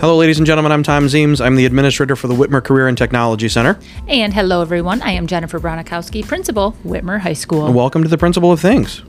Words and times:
Hello, 0.00 0.16
ladies 0.16 0.38
and 0.38 0.46
gentlemen. 0.46 0.70
I'm 0.70 0.84
Thom 0.84 1.06
Zeems. 1.06 1.44
I'm 1.44 1.56
the 1.56 1.66
administrator 1.66 2.14
for 2.14 2.28
the 2.28 2.34
Whitmer 2.34 2.62
Career 2.62 2.86
and 2.86 2.96
Technology 2.96 3.48
Center. 3.48 3.80
And 4.06 4.32
hello, 4.32 4.62
everyone. 4.62 5.02
I 5.02 5.10
am 5.10 5.26
Jennifer 5.26 5.58
Bronikowski, 5.58 6.24
principal, 6.24 6.76
Whitmer 6.84 7.18
High 7.18 7.32
School. 7.32 7.66
And 7.66 7.74
Welcome 7.74 8.04
to 8.04 8.08
the 8.08 8.16
Principal 8.16 8.52
of 8.52 8.60
Things. 8.60 9.02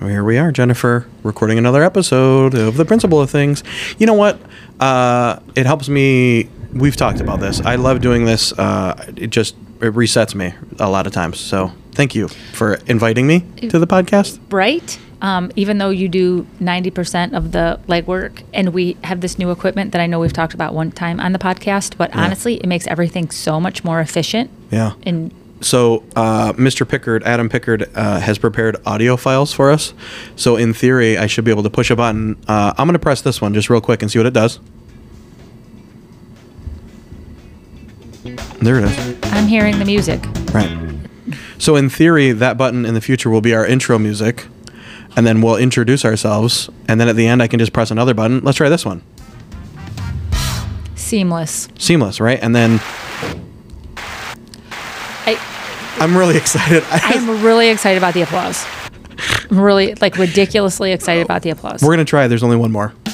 Here 0.00 0.24
we 0.24 0.36
are, 0.36 0.50
Jennifer, 0.50 1.06
recording 1.22 1.58
another 1.58 1.84
episode 1.84 2.54
of 2.56 2.76
the 2.76 2.84
Principal 2.84 3.20
of 3.20 3.30
Things. 3.30 3.62
You 3.98 4.08
know 4.08 4.14
what? 4.14 4.40
Uh, 4.80 5.38
it 5.54 5.64
helps 5.64 5.88
me. 5.88 6.48
We've 6.72 6.96
talked 6.96 7.20
about 7.20 7.38
this. 7.38 7.60
I 7.60 7.76
love 7.76 8.00
doing 8.00 8.24
this. 8.24 8.52
Uh, 8.52 9.12
it 9.14 9.28
just 9.28 9.54
it 9.80 9.94
resets 9.94 10.34
me 10.34 10.54
a 10.80 10.90
lot 10.90 11.06
of 11.06 11.12
times. 11.12 11.38
So 11.38 11.70
thank 11.98 12.14
you 12.14 12.28
for 12.28 12.74
inviting 12.86 13.26
me 13.26 13.40
to 13.68 13.76
the 13.80 13.86
podcast. 13.86 14.38
Right? 14.50 14.96
Um, 15.20 15.50
even 15.56 15.78
though 15.78 15.90
you 15.90 16.08
do 16.08 16.46
90% 16.60 17.36
of 17.36 17.50
the 17.50 17.80
legwork, 17.88 18.42
and 18.54 18.72
we 18.72 18.96
have 19.02 19.20
this 19.20 19.36
new 19.36 19.50
equipment 19.50 19.90
that 19.90 20.00
I 20.00 20.06
know 20.06 20.20
we've 20.20 20.32
talked 20.32 20.54
about 20.54 20.74
one 20.74 20.92
time 20.92 21.18
on 21.18 21.32
the 21.32 21.40
podcast, 21.40 21.96
but 21.98 22.10
Yeah. 22.14 22.20
honestly, 22.24 22.54
it 22.54 22.66
makes 22.66 22.86
everything 22.86 23.30
so 23.30 23.58
much 23.60 23.82
more 23.82 24.00
efficient. 24.00 24.48
Yeah. 24.70 24.92
And 25.02 25.32
So, 25.60 26.04
uh, 26.14 26.52
Mr. 26.52 26.86
Pickard, 26.86 27.24
Adam 27.24 27.48
Pickard, 27.48 27.90
uh, 27.96 28.20
has 28.20 28.38
prepared 28.38 28.76
audio 28.86 29.16
files 29.16 29.52
for 29.52 29.72
us. 29.72 29.92
So, 30.36 30.54
in 30.54 30.72
theory, 30.72 31.18
I 31.18 31.26
should 31.26 31.42
be 31.44 31.50
able 31.50 31.64
to 31.64 31.70
push 31.70 31.90
a 31.90 31.96
button. 31.96 32.36
Uh, 32.46 32.74
I'm 32.78 32.86
going 32.86 32.92
to 32.92 33.00
press 33.00 33.22
this 33.22 33.40
one 33.40 33.54
just 33.54 33.68
real 33.68 33.80
quick 33.80 34.00
and 34.02 34.08
see 34.08 34.20
what 34.20 34.26
it 34.26 34.34
does. 34.34 34.60
There 38.62 38.78
it 38.78 38.84
is. 38.84 39.16
I'm 39.32 39.48
hearing 39.48 39.80
the 39.80 39.84
music. 39.84 40.20
Right. 40.54 40.70
So, 41.58 41.74
in 41.76 41.90
theory, 41.90 42.32
that 42.32 42.56
button 42.56 42.86
in 42.86 42.94
the 42.94 43.00
future 43.00 43.28
will 43.30 43.40
be 43.40 43.54
our 43.54 43.66
intro 43.66 43.98
music. 43.98 44.46
And 45.16 45.26
then 45.26 45.42
we'll 45.42 45.56
introduce 45.56 46.04
ourselves. 46.04 46.70
And 46.86 47.00
then 47.00 47.08
at 47.08 47.16
the 47.16 47.26
end, 47.26 47.42
I 47.42 47.48
can 47.48 47.58
just 47.58 47.72
press 47.72 47.90
another 47.90 48.14
button. 48.14 48.40
Let's 48.44 48.56
try 48.56 48.68
this 48.68 48.84
one. 48.84 49.02
Seamless. 50.94 51.68
Seamless, 51.78 52.20
right? 52.20 52.38
And 52.40 52.54
then 52.54 52.78
I, 55.26 55.96
I'm 55.98 56.16
really 56.16 56.36
excited. 56.36 56.84
I 56.90 57.14
am 57.14 57.42
really 57.44 57.68
excited 57.68 57.98
about 57.98 58.14
the 58.14 58.22
applause. 58.22 58.64
I'm 59.50 59.58
really, 59.58 59.94
like, 59.96 60.16
ridiculously 60.16 60.92
excited 60.92 61.24
about 61.24 61.42
the 61.42 61.50
applause. 61.50 61.82
We're 61.82 61.88
going 61.88 61.98
to 61.98 62.04
try. 62.04 62.28
There's 62.28 62.44
only 62.44 62.56
one 62.56 62.70
more. 62.70 62.94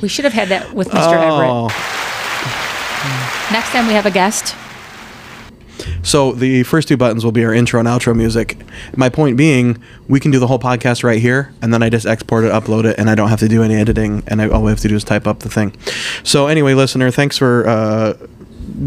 We 0.00 0.06
should 0.08 0.24
have 0.24 0.32
had 0.32 0.48
that 0.50 0.72
with 0.74 0.86
Mr. 0.90 1.12
Everett. 1.12 1.50
Oh. 1.50 1.97
Next 3.50 3.70
time 3.70 3.86
we 3.86 3.94
have 3.94 4.06
a 4.06 4.10
guest, 4.10 4.54
So 6.02 6.32
the 6.32 6.62
first 6.64 6.88
two 6.88 6.96
buttons 6.96 7.24
will 7.24 7.32
be 7.32 7.44
our 7.44 7.52
intro 7.52 7.78
and 7.78 7.88
outro 7.88 8.14
music. 8.16 8.56
My 8.96 9.08
point 9.08 9.36
being, 9.36 9.82
we 10.08 10.20
can 10.20 10.30
do 10.30 10.38
the 10.38 10.46
whole 10.46 10.58
podcast 10.58 11.04
right 11.04 11.20
here, 11.20 11.52
and 11.62 11.72
then 11.72 11.82
I 11.82 11.90
just 11.90 12.06
export 12.06 12.44
it, 12.44 12.52
upload 12.52 12.84
it, 12.84 12.98
and 12.98 13.10
I 13.10 13.14
don't 13.14 13.28
have 13.28 13.40
to 13.40 13.48
do 13.48 13.62
any 13.62 13.74
editing, 13.74 14.22
and 14.26 14.40
I, 14.40 14.48
all 14.48 14.62
we 14.62 14.70
have 14.70 14.80
to 14.80 14.88
do 14.88 14.96
is 14.96 15.04
type 15.04 15.26
up 15.26 15.40
the 15.40 15.48
thing. 15.48 15.76
So 16.24 16.46
anyway, 16.46 16.74
listener, 16.74 17.10
thanks 17.10 17.36
for 17.36 17.68
uh, 17.68 18.14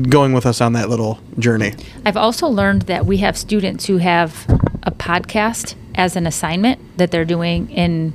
going 0.09 0.33
with 0.33 0.45
us 0.45 0.61
on 0.61 0.73
that 0.73 0.89
little 0.89 1.19
journey. 1.37 1.73
I've 2.05 2.17
also 2.17 2.47
learned 2.47 2.83
that 2.83 3.05
we 3.05 3.17
have 3.17 3.37
students 3.37 3.85
who 3.85 3.97
have 3.97 4.47
a 4.83 4.91
podcast 4.91 5.75
as 5.95 6.15
an 6.15 6.25
assignment 6.25 6.79
that 6.97 7.11
they're 7.11 7.25
doing 7.25 7.69
in 7.71 8.13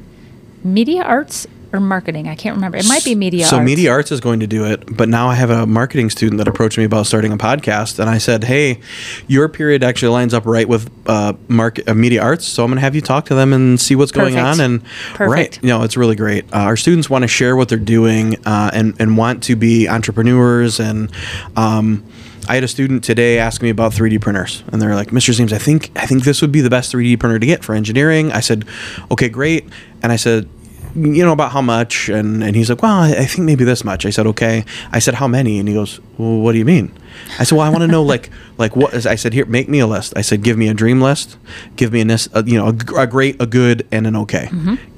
media 0.64 1.02
arts 1.02 1.46
or 1.76 1.80
marketing. 1.80 2.28
I 2.28 2.34
can't 2.34 2.56
remember. 2.56 2.78
It 2.78 2.88
might 2.88 3.04
be 3.04 3.14
media 3.14 3.46
So 3.46 3.56
arts. 3.56 3.64
media 3.66 3.90
arts 3.90 4.10
is 4.10 4.20
going 4.20 4.40
to 4.40 4.46
do 4.46 4.64
it, 4.64 4.84
but 4.96 5.08
now 5.08 5.28
I 5.28 5.34
have 5.34 5.50
a 5.50 5.66
marketing 5.66 6.10
student 6.10 6.38
that 6.38 6.48
approached 6.48 6.78
me 6.78 6.84
about 6.84 7.06
starting 7.06 7.32
a 7.32 7.36
podcast, 7.36 7.98
and 7.98 8.08
I 8.10 8.18
said, 8.18 8.44
"Hey, 8.44 8.80
your 9.28 9.48
period 9.48 9.84
actually 9.84 10.08
lines 10.12 10.34
up 10.34 10.46
right 10.46 10.68
with 10.68 10.90
uh, 11.06 11.34
market 11.48 11.88
uh, 11.88 11.94
media 11.94 12.22
arts, 12.22 12.46
so 12.46 12.64
I'm 12.64 12.70
going 12.70 12.76
to 12.76 12.80
have 12.82 12.94
you 12.94 13.00
talk 13.00 13.26
to 13.26 13.34
them 13.34 13.52
and 13.52 13.80
see 13.80 13.94
what's 13.94 14.12
going 14.12 14.38
on." 14.38 14.60
And 14.60 14.82
Perfect. 15.14 15.20
right, 15.30 15.58
you 15.62 15.68
know, 15.68 15.82
it's 15.82 15.96
really 15.96 16.16
great. 16.16 16.44
Uh, 16.52 16.58
our 16.58 16.76
students 16.76 17.08
want 17.10 17.22
to 17.22 17.28
share 17.28 17.54
what 17.56 17.68
they're 17.68 17.78
doing 17.78 18.36
uh, 18.46 18.70
and 18.72 18.94
and 18.98 19.16
want 19.16 19.42
to 19.44 19.56
be 19.56 19.88
entrepreneurs 19.88 20.80
and. 20.80 21.10
Um, 21.56 22.04
I 22.48 22.54
had 22.54 22.62
a 22.62 22.68
student 22.68 23.02
today 23.02 23.40
ask 23.40 23.60
me 23.60 23.70
about 23.70 23.90
3D 23.90 24.20
printers, 24.20 24.62
and 24.68 24.80
they're 24.80 24.94
like, 24.94 25.08
"Mr. 25.08 25.34
James, 25.34 25.52
I 25.52 25.58
think 25.58 25.90
I 25.96 26.06
think 26.06 26.22
this 26.22 26.40
would 26.42 26.52
be 26.52 26.60
the 26.60 26.70
best 26.70 26.92
3D 26.92 27.18
printer 27.18 27.40
to 27.40 27.46
get 27.46 27.64
for 27.64 27.74
engineering." 27.74 28.30
I 28.30 28.38
said, 28.38 28.64
"Okay, 29.10 29.28
great," 29.28 29.64
and 30.00 30.12
I 30.12 30.16
said, 30.16 30.48
you 30.96 31.24
know 31.24 31.32
about 31.32 31.52
how 31.52 31.60
much? 31.62 32.08
And, 32.08 32.42
and 32.42 32.56
he's 32.56 32.70
like 32.70 32.82
well 32.82 32.98
I, 32.98 33.10
I 33.10 33.24
think 33.26 33.44
maybe 33.44 33.64
this 33.64 33.84
much. 33.84 34.06
I 34.06 34.10
said 34.10 34.26
okay. 34.28 34.64
I 34.92 34.98
said 34.98 35.14
how 35.14 35.28
many? 35.28 35.58
And 35.58 35.68
he 35.68 35.74
goes 35.74 36.00
well 36.18 36.38
what 36.38 36.52
do 36.52 36.58
you 36.58 36.64
mean? 36.64 36.92
I 37.38 37.44
said 37.44 37.56
well 37.56 37.66
i 37.66 37.70
want 37.70 37.82
to 37.82 37.86
know 37.86 38.02
like 38.14 38.30
like 38.58 38.76
what 38.76 38.92
is 38.92 39.06
i 39.06 39.14
said 39.14 39.32
here 39.32 39.46
make 39.46 39.68
me 39.68 39.78
a 39.78 39.86
list. 39.86 40.12
I 40.16 40.22
said 40.22 40.42
give 40.42 40.56
me 40.56 40.68
a 40.68 40.74
dream 40.74 41.00
list. 41.00 41.36
Give 41.76 41.92
me 41.92 42.00
a, 42.02 42.18
a 42.32 42.44
you 42.44 42.58
know 42.58 42.68
a 42.68 43.06
great 43.06 43.40
a 43.40 43.46
good 43.46 43.86
and 43.92 44.06
an 44.06 44.16
okay. 44.16 44.48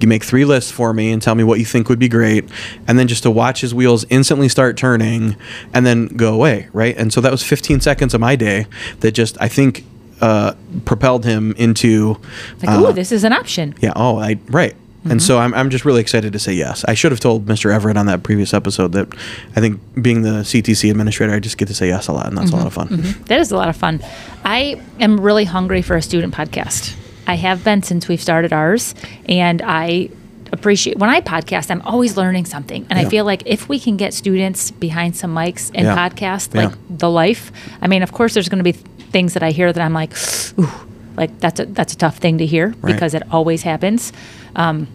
You 0.01 0.09
make 0.09 0.25
three 0.25 0.45
lists 0.45 0.71
for 0.71 0.93
me 0.95 1.11
and 1.13 1.21
tell 1.21 1.35
me 1.35 1.45
what 1.45 1.59
you 1.59 1.65
think 1.65 1.89
would 1.89 1.99
be 1.99 2.09
great. 2.09 2.45
And 2.87 2.99
then 2.99 3.09
just 3.09 3.23
to 3.25 3.31
watch 3.31 3.61
his 3.61 3.75
wheels 3.75 4.05
instantly 4.11 4.49
start 4.49 4.77
turning 4.77 5.37
and 5.75 5.85
then 5.85 6.07
go 6.09 6.33
away 6.35 6.69
right? 6.73 6.97
And 6.97 7.13
so 7.13 7.21
that 7.21 7.31
was 7.33 7.43
15 7.43 7.81
seconds 7.81 8.15
of 8.15 8.21
my 8.21 8.37
day 8.37 8.67
that 9.01 9.13
just 9.13 9.37
i 9.41 9.49
think 9.49 9.85
uh, 10.21 10.55
propelled 10.85 11.25
him 11.25 11.53
into 11.53 12.19
like, 12.63 12.69
uh, 12.71 12.83
ooh, 12.83 12.93
this 12.93 13.13
is 13.13 13.25
an 13.25 13.33
option. 13.33 13.75
yeah. 13.81 13.93
Oh, 13.95 14.19
I 14.19 14.39
right. 14.49 14.75
And 15.11 15.23
so 15.23 15.37
mm-hmm. 15.37 15.55
I'm, 15.55 15.61
I'm 15.61 15.71
just 15.71 15.85
really 15.85 16.01
excited 16.01 16.33
to 16.33 16.39
say 16.39 16.53
yes. 16.53 16.85
I 16.87 16.95
should 16.95 17.13
have 17.13 17.21
told 17.21 17.47
Mr. 17.47 17.73
Everett 17.73 17.97
on 17.97 18.07
that 18.07 18.23
previous 18.23 18.53
episode 18.55 18.93
that 18.93 19.09
I 19.57 19.61
think 19.61 19.81
being 20.01 20.23
the 20.23 20.41
CTC 20.43 20.91
administrator, 20.91 21.33
I 21.33 21.41
just 21.41 21.59
get 21.59 21.69
to 21.69 21.75
say 21.75 21.89
yes 21.89 22.09
a 22.09 22.13
lot, 22.13 22.27
and 22.27 22.37
that's 22.37 22.51
a 22.51 22.53
mm-hmm. 22.53 22.59
lot 22.59 22.67
of 22.67 22.75
fun. 22.75 22.89
Mm-hmm. 22.89 23.23
That 23.25 23.41
is 23.41 23.51
a 23.51 23.57
lot 23.57 23.69
of 23.69 23.77
fun. 23.77 24.01
I 24.45 24.81
am 25.01 25.21
really 25.21 25.45
hungry 25.45 25.83
for 25.83 25.97
a 25.97 26.03
student 26.03 26.35
podcast. 26.35 26.97
I 27.27 27.35
have 27.35 27.63
been 27.65 27.83
since 27.83 28.09
we've 28.09 28.23
started 28.23 28.53
ours, 28.53 28.95
and 29.27 29.63
I 29.63 30.11
appreciate 30.53 30.99
when 30.99 31.11
I 31.11 31.21
podcast, 31.21 31.71
I'm 31.71 31.83
always 31.83 32.17
learning 32.17 32.47
something. 32.47 32.87
And 32.89 32.99
Yeah. 32.99 33.07
I 33.07 33.11
feel 33.11 33.25
like 33.25 33.43
if 33.45 33.69
we 33.69 33.79
can 33.79 33.97
get 33.97 34.15
students 34.15 34.71
behind 34.71 35.17
some 35.17 35.35
mics 35.35 35.71
and 35.75 35.87
Yeah. 35.87 35.95
podcast, 35.95 36.55
Yeah. 36.55 36.67
like 36.67 36.75
the 36.89 37.11
life, 37.11 37.53
I 37.83 37.87
mean, 37.89 38.03
of 38.03 38.13
course, 38.13 38.35
there's 38.35 38.49
going 38.49 38.65
to 38.65 38.65
be 38.65 38.73
things 38.73 39.35
that 39.35 39.43
I 39.43 39.51
hear 39.51 39.73
that 39.73 39.83
I'm 39.83 39.93
like, 39.93 40.13
ooh, 40.59 40.69
like 41.17 41.39
that's 41.41 41.61
a 41.61 41.67
that's 41.67 41.93
a 41.93 41.97
tough 41.97 42.17
thing 42.19 42.39
to 42.39 42.47
hear 42.47 42.75
Right. 42.81 42.95
because 42.95 43.15
it 43.15 43.23
always 43.31 43.63
happens. 43.63 44.13
Um, 44.57 44.87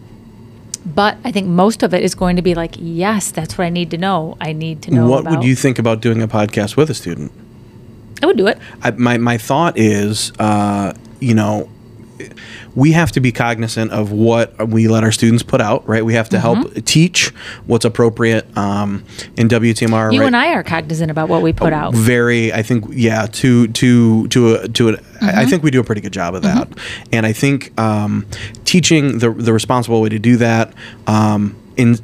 but 0.86 1.16
I 1.24 1.32
think 1.32 1.46
most 1.46 1.82
of 1.82 1.94
it 1.94 2.02
is 2.02 2.14
going 2.14 2.36
to 2.36 2.42
be 2.42 2.54
like, 2.54 2.74
yes, 2.78 3.30
that's 3.30 3.56
what 3.56 3.64
I 3.64 3.70
need 3.70 3.90
to 3.92 3.98
know. 3.98 4.36
I 4.40 4.52
need 4.52 4.82
to 4.82 4.90
know. 4.90 5.08
What 5.08 5.20
about. 5.20 5.38
would 5.38 5.44
you 5.44 5.54
think 5.54 5.78
about 5.78 6.00
doing 6.00 6.22
a 6.22 6.28
podcast 6.28 6.76
with 6.76 6.90
a 6.90 6.94
student? 6.94 7.32
I 8.22 8.26
would 8.26 8.36
do 8.36 8.46
it. 8.46 8.58
I, 8.82 8.90
my 8.92 9.18
my 9.18 9.38
thought 9.38 9.78
is, 9.78 10.32
uh, 10.38 10.92
you 11.20 11.34
know, 11.34 11.68
we 12.74 12.92
have 12.92 13.12
to 13.12 13.20
be 13.20 13.32
cognizant 13.32 13.90
of 13.92 14.10
what 14.12 14.68
we 14.68 14.88
let 14.88 15.04
our 15.04 15.12
students 15.12 15.42
put 15.42 15.60
out, 15.60 15.86
right? 15.88 16.04
We 16.04 16.14
have 16.14 16.28
to 16.30 16.36
Mm-hmm. 16.38 16.62
help 16.74 16.84
teach 16.84 17.28
what's 17.66 17.84
appropriate 17.84 18.44
um, 18.56 19.04
in 19.36 19.48
WTMR. 19.48 20.12
You 20.12 20.20
right? 20.20 20.26
and 20.26 20.36
I 20.36 20.52
are 20.54 20.62
cognizant 20.62 21.10
about 21.10 21.28
what 21.28 21.42
we 21.42 21.52
put 21.52 21.72
out. 21.72 21.94
very 21.94 22.52
i 22.52 22.62
think 22.62 22.84
yeah 22.90 23.26
to 23.26 23.68
to 23.68 24.26
to 24.28 24.54
a, 24.56 24.68
to 24.68 24.88
a, 24.90 24.92
I- 25.20 25.42
I 25.42 25.46
think 25.46 25.62
we 25.62 25.70
do 25.70 25.80
a 25.80 25.84
pretty 25.84 26.00
good 26.00 26.12
job 26.12 26.34
of 26.34 26.42
that 26.42 26.68
and 27.12 27.24
i 27.24 27.32
think 27.32 27.78
um, 27.80 28.26
teaching 28.64 29.18
the 29.18 29.30
the 29.30 29.52
responsible 29.52 30.00
way 30.02 30.08
to 30.08 30.18
do 30.18 30.36
that 30.38 30.72
um, 31.06 31.54
in 31.76 31.94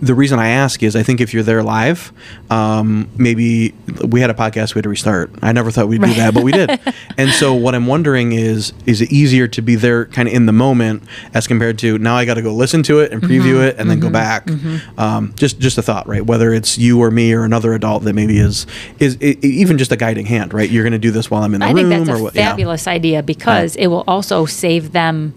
the 0.00 0.14
reason 0.14 0.38
I 0.38 0.48
ask 0.48 0.82
is 0.82 0.96
I 0.96 1.02
think 1.02 1.20
if 1.20 1.34
you're 1.34 1.42
there 1.42 1.62
live, 1.62 2.12
um, 2.48 3.08
maybe 3.16 3.74
we 4.06 4.20
had 4.20 4.30
a 4.30 4.34
podcast 4.34 4.74
we 4.74 4.78
had 4.78 4.84
to 4.84 4.88
restart. 4.88 5.30
I 5.42 5.52
never 5.52 5.70
thought 5.70 5.88
we'd 5.88 6.00
do 6.00 6.14
that, 6.14 6.32
but 6.32 6.42
we 6.42 6.52
did. 6.52 6.80
and 7.18 7.30
so 7.30 7.54
what 7.54 7.74
I'm 7.74 7.86
wondering 7.86 8.32
is, 8.32 8.72
is 8.86 9.02
it 9.02 9.12
easier 9.12 9.46
to 9.48 9.60
be 9.60 9.74
there 9.76 10.06
kind 10.06 10.26
of 10.26 10.34
in 10.34 10.46
the 10.46 10.52
moment 10.52 11.02
as 11.34 11.46
compared 11.46 11.78
to 11.80 11.98
now 11.98 12.16
I 12.16 12.24
got 12.24 12.34
to 12.34 12.42
go 12.42 12.54
listen 12.54 12.82
to 12.84 13.00
it 13.00 13.12
and 13.12 13.22
preview 13.22 13.62
it 13.62 13.76
and 13.78 13.90
then 13.90 14.00
go 14.00 14.10
back. 14.10 14.48
Um, 14.96 15.34
just 15.36 15.58
just 15.58 15.78
a 15.78 15.82
thought, 15.82 16.06
right? 16.06 16.24
Whether 16.24 16.54
it's 16.54 16.78
you 16.78 17.02
or 17.02 17.10
me 17.10 17.32
or 17.32 17.44
another 17.44 17.74
adult 17.74 18.04
that 18.04 18.14
maybe 18.14 18.38
is 18.38 18.66
is 18.98 19.16
i 19.20 19.36
even 19.42 19.78
just 19.78 19.92
a 19.92 19.96
guiding 19.96 20.26
hand, 20.26 20.54
right? 20.54 20.68
You're 20.70 20.84
going 20.84 20.92
to 20.92 20.98
do 20.98 21.10
this 21.10 21.30
while 21.30 21.42
I'm 21.42 21.54
in 21.54 21.60
the 21.60 21.66
I 21.66 21.72
room 21.72 21.90
think 21.90 22.06
that's 22.06 22.18
a 22.18 22.22
what? 22.22 22.34
yeah. 22.34 22.50
fabulous 22.50 22.86
idea 22.86 23.22
because 23.22 23.76
it 23.76 23.88
will 23.88 24.04
also 24.06 24.46
save 24.46 24.92
them 24.92 25.34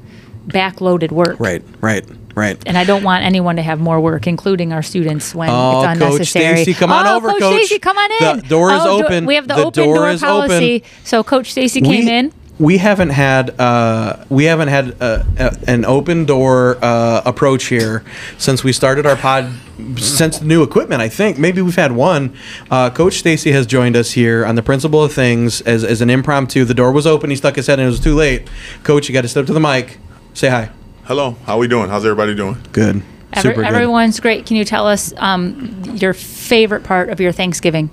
backloaded 0.47 1.11
work. 1.11 1.39
Right, 1.39 1.63
right, 1.81 2.05
right. 2.35 2.61
And 2.65 2.77
I 2.77 2.83
don't 2.83 3.03
want 3.03 3.23
anyone 3.23 3.55
to 3.57 3.61
have 3.61 3.79
more 3.79 3.99
work, 3.99 4.27
including 4.27 4.73
our 4.73 4.81
students, 4.83 5.33
when 5.35 5.49
Oh, 5.49 5.79
it's 5.81 5.99
Coach 5.99 6.09
unnecessary. 6.11 6.55
Stacey, 6.63 6.73
come 6.73 6.91
on 6.91 7.07
oh, 7.07 7.15
over, 7.17 7.29
Coach. 7.29 7.39
Coach. 7.41 7.55
Stacey, 7.65 7.79
come 7.79 7.97
on 7.97 8.11
in. 8.11 8.37
The 8.41 8.47
door 8.47 8.71
is 8.73 8.81
Oh, 8.83 8.99
do- 8.99 9.05
open. 9.05 9.25
we 9.25 9.35
have 9.35 9.47
the, 9.47 9.55
The 9.55 9.65
open 9.65 9.83
door 9.83 9.95
door, 9.95 10.09
is 10.09 10.23
open. 10.23 10.47
policy. 10.49 10.83
So 11.03 11.23
Coach 11.23 11.51
Stacey 11.51 11.81
came 11.81 12.07
in. 12.07 12.33
We 12.59 12.77
haven't 12.77 13.09
had 13.09 13.59
uh, 13.59 14.25
we 14.29 14.43
haven't 14.43 14.67
had 14.67 14.95
uh, 15.01 15.23
uh, 15.39 15.55
an 15.67 15.85
open 15.85 16.25
door 16.25 16.77
uh, 16.83 17.23
approach 17.25 17.65
here 17.65 18.03
since 18.37 18.63
we 18.63 18.71
started 18.71 19.07
our 19.07 19.15
pod. 19.15 19.51
Since 19.97 20.37
the 20.37 20.45
new 20.45 20.61
equipment, 20.61 21.01
I 21.01 21.09
think 21.09 21.39
maybe 21.39 21.63
we've 21.63 21.75
had 21.75 21.93
one. 21.93 22.37
Uh, 22.69 22.91
Coach 22.91 23.15
Stacey 23.15 23.51
has 23.53 23.65
joined 23.65 23.95
us 23.95 24.11
here 24.11 24.45
on 24.45 24.53
the 24.53 24.61
principal 24.61 25.03
of 25.03 25.11
things 25.11 25.61
as, 25.61 25.83
as 25.83 25.99
an 26.01 26.11
impromptu. 26.11 26.63
The 26.63 26.75
door 26.75 26.91
was 26.91 27.07
open. 27.07 27.31
He 27.31 27.35
stuck 27.35 27.55
his 27.55 27.65
head 27.65 27.79
in. 27.79 27.85
It 27.87 27.89
was 27.89 27.99
too 27.99 28.13
late. 28.13 28.47
Coach, 28.83 29.09
you 29.09 29.13
got 29.13 29.21
to 29.23 29.27
step 29.27 29.47
to 29.47 29.53
the 29.53 29.59
mic. 29.59 29.97
Say 30.35 30.49
hi. 30.49 30.69
Hello, 31.05 31.31
how 31.45 31.57
we 31.57 31.67
doing? 31.67 31.89
How's 31.89 32.05
everybody 32.05 32.33
doing? 32.33 32.57
Good. 32.71 33.03
Every, 33.33 33.51
Super 33.51 33.55
good. 33.63 33.65
everyone's 33.65 34.19
great. 34.19 34.45
Can 34.45 34.55
you 34.55 34.63
tell 34.63 34.87
us 34.87 35.13
um, 35.17 35.81
your 35.95 36.13
favorite 36.13 36.83
part 36.83 37.09
of 37.09 37.19
your 37.19 37.31
Thanksgiving? 37.31 37.89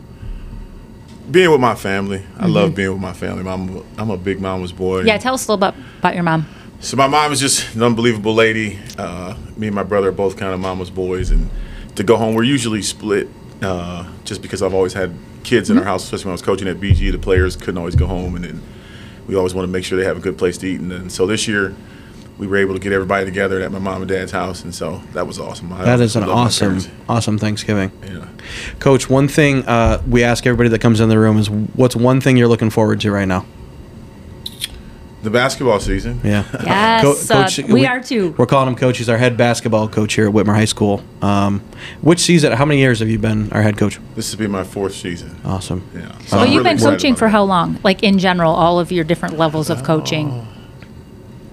being 1.31 1.51
with 1.51 1.61
my 1.61 1.75
family. 1.75 2.25
I 2.39 2.47
love 2.47 2.75
being 2.75 2.91
with 2.91 3.01
my 3.01 3.13
family. 3.13 3.49
I'm, 3.49 3.85
I'm 3.99 4.11
a 4.11 4.17
big 4.17 4.41
mama's 4.41 4.73
boy. 4.73 5.03
Yeah, 5.03 5.19
tell 5.19 5.35
us 5.35 5.47
a 5.47 5.53
little 5.53 5.71
bit 5.71 5.81
about 5.99 6.15
your 6.15 6.25
mom. 6.25 6.47
So 6.81 6.97
my 6.97 7.07
mom 7.07 7.33
is 7.33 7.41
just 7.41 7.75
an 7.75 7.83
unbelievable 7.83 8.35
lady. 8.35 8.79
Uh, 8.99 9.37
me 9.57 9.69
and 9.69 9.77
my 9.77 9.83
brother 9.83 10.09
are 10.09 10.13
both 10.13 10.37
kind 10.37 10.53
of 10.53 10.61
mama's 10.61 10.91
boys, 10.91 11.31
and 11.31 11.51
to 11.95 12.03
go 12.03 12.17
home, 12.17 12.35
we're 12.35 12.43
usually 12.43 12.83
split. 12.83 13.29
Uh, 13.63 14.11
just 14.25 14.41
because 14.41 14.63
I've 14.63 14.73
always 14.73 14.95
had 14.95 15.15
kids 15.45 15.69
in 15.69 15.77
our 15.79 15.85
house, 15.85 16.05
especially 16.05 16.27
when 16.27 16.31
I 16.31 16.35
was 16.35 16.43
coaching 16.43 16.67
at 16.67 16.79
BG, 16.79 17.13
the 17.13 17.19
players 17.19 17.57
couldn't 17.57 17.77
always 17.77 17.95
go 17.95 18.07
home, 18.07 18.35
and 18.35 18.45
then 18.45 18.63
we 19.27 19.37
always 19.37 19.53
want 19.55 19.67
to 19.69 19.71
make 19.71 19.85
sure 19.85 19.99
they 19.99 20.07
have 20.07 20.17
a 20.17 20.21
good 20.21 20.39
place 20.39 20.57
to 20.59 20.67
eat. 20.67 20.81
And 20.81 20.91
then 20.91 21.11
so 21.11 21.27
this 21.27 21.47
year, 21.47 21.75
we 22.41 22.47
were 22.47 22.57
able 22.57 22.73
to 22.73 22.81
get 22.81 22.91
everybody 22.91 23.27
together 23.27 23.61
at 23.61 23.71
my 23.71 23.79
mom 23.79 24.01
and 24.01 24.09
dad's 24.09 24.33
house, 24.33 24.65
and 24.65 24.75
so 24.75 25.03
that 25.13 25.27
was 25.27 25.39
awesome. 25.39 25.71
I 25.75 25.85
That 25.85 26.01
is 26.01 26.17
an 26.17 26.25
awesome, 26.25 26.81
awesome 27.07 27.37
Thanksgiving. 27.37 27.93
Yeah. 28.03 28.27
Coach, 28.79 29.11
one 29.11 29.29
thing 29.29 29.67
uh, 29.67 30.03
we 30.09 30.25
ask 30.25 30.47
everybody 30.47 30.71
that 30.71 30.81
comes 30.81 31.01
in 31.01 31.11
the 31.11 31.19
room 31.19 31.37
is 31.37 31.51
what's 31.51 31.95
one 31.95 32.19
thing 32.23 32.39
you're 32.39 32.49
looking 32.49 32.71
forward 32.71 33.03
to 33.03 33.13
right 33.13 33.29
now? 33.29 33.45
The 35.23 35.29
basketball 35.29 35.81
season. 35.81 36.19
Yeah. 36.25 36.45
Yes, 36.65 37.31
uh, 37.31 37.47
we 37.69 37.87
are 37.87 38.03
too. 38.03 38.35
We're 38.39 38.47
calling 38.47 38.69
him 38.69 38.75
coach. 38.77 38.97
He's 38.97 39.09
our 39.11 39.19
head 39.19 39.37
basketball 39.37 39.89
coach 39.89 40.15
here 40.15 40.27
at 40.27 40.33
Whitmer 40.33 40.55
High 40.55 40.65
School. 40.65 41.03
Um, 41.21 41.61
which 42.01 42.21
season? 42.21 42.53
How 42.53 42.65
many 42.65 42.81
years 42.81 43.01
have 43.01 43.09
you 43.09 43.19
been 43.19 43.53
our 43.53 43.61
head 43.61 43.77
coach? 43.77 43.99
This 44.15 44.33
will 44.33 44.39
be 44.39 44.47
my 44.47 44.65
fourth 44.65 44.95
season. 44.95 45.39
Awesome. 45.45 45.87
Yeah. 45.95 46.13
Oh. 46.13 46.23
So 46.25 46.37
Well, 46.39 46.47
you've 46.47 46.65
really 46.65 46.77
been 46.77 46.83
coaching 46.83 47.17
for 47.17 47.29
how 47.29 47.43
long? 47.43 47.79
Like 47.85 48.03
in 48.03 48.19
general, 48.19 48.53
all 48.55 48.79
of 48.81 48.91
your 48.93 49.05
different 49.05 49.37
levels 49.37 49.69
of 49.69 49.83
coaching. 49.83 50.47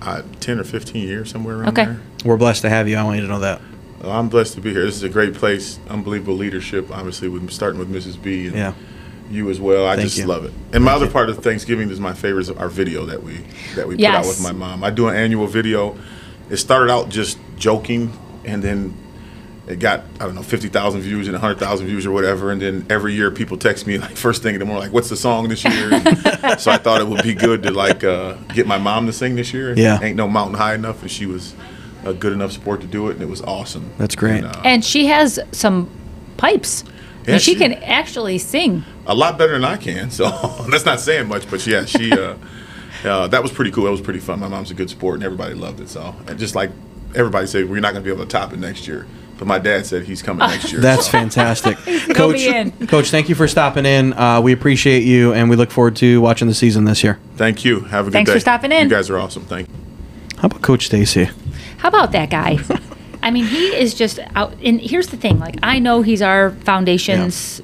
Uh, 0.01 0.21
10 0.39 0.59
or 0.59 0.63
15 0.63 1.07
years, 1.07 1.31
somewhere 1.31 1.57
around 1.57 1.69
Okay. 1.69 1.85
there. 1.85 1.99
We're 2.23 2.37
blessed 2.37 2.61
to 2.61 2.69
have 2.69 2.87
you. 2.87 2.97
I 2.97 3.03
want 3.03 3.15
you 3.17 3.23
to 3.23 3.27
know 3.27 3.39
that. 3.39 3.61
Well, 4.01 4.11
I'm 4.11 4.29
blessed 4.29 4.53
to 4.53 4.61
be 4.61 4.71
here. 4.71 4.85
This 4.85 4.95
is 4.95 5.03
a 5.03 5.09
great 5.09 5.33
place. 5.33 5.79
Unbelievable 5.89 6.35
leadership, 6.35 6.89
obviously, 6.91 7.27
with 7.29 7.49
starting 7.51 7.79
with 7.79 7.91
Mrs. 7.91 8.21
B 8.21 8.45
and 8.47 8.55
Yeah. 8.55 8.73
you 9.31 9.49
as 9.49 9.59
well. 9.59 9.87
I 9.87 9.95
Thank 9.95 10.07
just 10.09 10.19
you. 10.19 10.25
love 10.25 10.45
it. 10.45 10.53
And 10.71 10.83
my 10.83 10.91
other 10.91 11.07
part 11.07 11.29
of 11.29 11.39
Thanksgiving 11.39 11.89
is 11.89 11.99
my 11.99 12.13
favorite 12.13 12.41
is 12.41 12.51
our 12.51 12.69
video 12.69 13.05
that 13.07 13.23
we 13.23 13.39
that 13.75 13.87
we 13.87 13.95
put 13.95 14.05
out 14.05 14.25
with 14.27 14.41
my 14.41 14.51
mom. 14.51 14.83
I 14.83 14.91
do 14.91 15.07
an 15.07 15.15
annual 15.15 15.47
video. 15.47 15.97
It 16.49 16.57
started 16.57 16.91
out 16.91 17.09
just 17.09 17.39
joking, 17.57 18.13
and 18.45 18.61
then 18.63 18.93
it 19.67 19.79
got 19.79 20.01
I 20.19 20.25
don't 20.25 20.35
know 20.35 20.43
fifty 20.43 20.69
thousand 20.69 21.01
views 21.01 21.27
and 21.27 21.35
hundred 21.37 21.59
thousand 21.59 21.87
views 21.87 22.05
or 22.05 22.11
whatever. 22.11 22.51
And 22.51 22.61
then 22.61 22.85
every 22.89 23.13
year 23.13 23.31
people 23.31 23.57
text 23.57 23.85
me 23.85 23.97
like 23.97 24.15
first 24.15 24.41
thing 24.41 24.53
in 24.55 24.59
the 24.59 24.65
morning 24.65 24.83
like, 24.85 24.93
"What's 24.93 25.09
the 25.09 25.15
song 25.17 25.47
this 25.49 25.63
year?" 25.63 25.89
So 26.59 26.71
I 26.71 26.77
thought 26.77 27.01
it 27.01 27.07
would 27.07 27.23
be 27.23 27.33
good 27.33 27.63
to 27.63 27.71
like 27.71 28.03
uh, 28.03 28.33
get 28.53 28.65
my 28.67 28.77
mom 28.77 29.05
to 29.07 29.13
sing 29.13 29.35
this 29.35 29.53
year. 29.53 29.69
And 29.69 29.77
Yeah. 29.77 29.99
ain't 30.01 30.15
no 30.15 30.27
mountain 30.27 30.55
high 30.57 30.73
enough, 30.75 31.01
and 31.01 31.11
she 31.11 31.25
was 31.25 31.53
a 32.05 32.13
good 32.13 32.31
enough 32.31 32.51
support 32.53 32.79
to 32.81 32.87
do 32.87 33.09
it, 33.09 33.13
and 33.13 33.21
it 33.21 33.27
was 33.29 33.41
awesome. 33.41 33.91
That's 33.97 34.15
great. 34.15 34.43
And, 34.43 34.45
uh, 34.55 34.61
And 34.63 34.85
she 34.85 35.07
has 35.07 35.39
some 35.51 35.89
pipes. 36.37 36.83
Yeah, 37.25 37.33
and 37.33 37.41
she, 37.41 37.53
she- 37.53 37.59
can 37.59 37.73
actually 37.83 38.37
sing. 38.37 38.85
a 39.05 39.13
lot 39.13 39.37
better 39.37 39.51
than 39.53 39.65
I 39.65 39.75
can. 39.75 40.09
So 40.11 40.29
that's 40.71 40.85
not 40.85 41.01
saying 41.01 41.27
much, 41.27 41.49
but 41.49 41.65
yeah, 41.67 41.83
she 41.83 42.13
uh, 42.13 42.35
uh, 43.03 43.27
that 43.27 43.43
was 43.43 43.51
pretty 43.51 43.71
cool. 43.71 43.83
That 43.83 43.91
was 43.91 43.99
pretty 44.01 44.19
fun. 44.21 44.39
My 44.39 44.47
mom's 44.47 44.71
a 44.71 44.73
good 44.73 44.89
sport, 44.89 45.15
and 45.15 45.23
everybody 45.25 45.53
loved 45.53 45.81
it. 45.81 45.89
So 45.89 46.15
and 46.27 46.39
just 46.39 46.55
like 46.55 46.71
everybody 47.15 47.45
said, 47.47 47.69
we're 47.69 47.81
not 47.81 47.91
going 47.93 48.03
to 48.03 48.07
be 48.09 48.13
able 48.13 48.23
to 48.25 48.29
top 48.31 48.53
it 48.53 48.59
next 48.59 48.87
year. 48.87 49.05
But 49.37 49.47
my 49.47 49.59
dad 49.59 49.85
said 49.85 50.03
he's 50.03 50.21
coming 50.21 50.47
next 50.47 50.71
year. 50.71 50.81
That's 50.81 51.05
so. 51.05 51.11
fantastic. 51.11 51.77
Coach. 52.15 52.41
Coach, 52.87 53.11
thank 53.11 53.29
you 53.29 53.35
for 53.35 53.47
stopping 53.47 53.85
in. 53.85 54.13
Uh, 54.13 54.41
we 54.41 54.51
appreciate 54.51 55.03
you, 55.03 55.33
and 55.33 55.49
we 55.49 55.55
look 55.55 55.69
forward 55.69 55.95
to 55.97 56.19
watching 56.21 56.47
the 56.47 56.53
season 56.53 56.85
this 56.85 57.03
year. 57.03 57.19
Thank 57.35 57.63
you. 57.63 57.81
Have 57.81 58.07
a 58.07 58.09
good 58.09 58.13
Thanks 58.13 58.29
day. 58.29 58.35
for 58.35 58.39
stopping 58.39 58.71
in. 58.71 58.83
You 58.83 58.89
guys 58.89 59.09
are 59.09 59.19
awesome. 59.19 59.45
Thank 59.45 59.67
you. 59.67 59.73
How 60.37 60.47
about 60.47 60.61
Coach 60.61 60.87
Stacey? 60.87 61.29
How 61.77 61.89
about 61.89 62.11
that 62.13 62.29
guy? 62.29 62.57
I 63.23 63.31
mean, 63.31 63.45
he 63.45 63.75
is 63.75 63.93
just 63.93 64.19
out. 64.35 64.53
And 64.63 64.81
here's 64.81 65.07
the 65.07 65.17
thing: 65.17 65.39
like, 65.39 65.57
I 65.61 65.79
know 65.79 66.01
he's 66.01 66.21
our 66.21 66.51
foundation's 66.51 67.61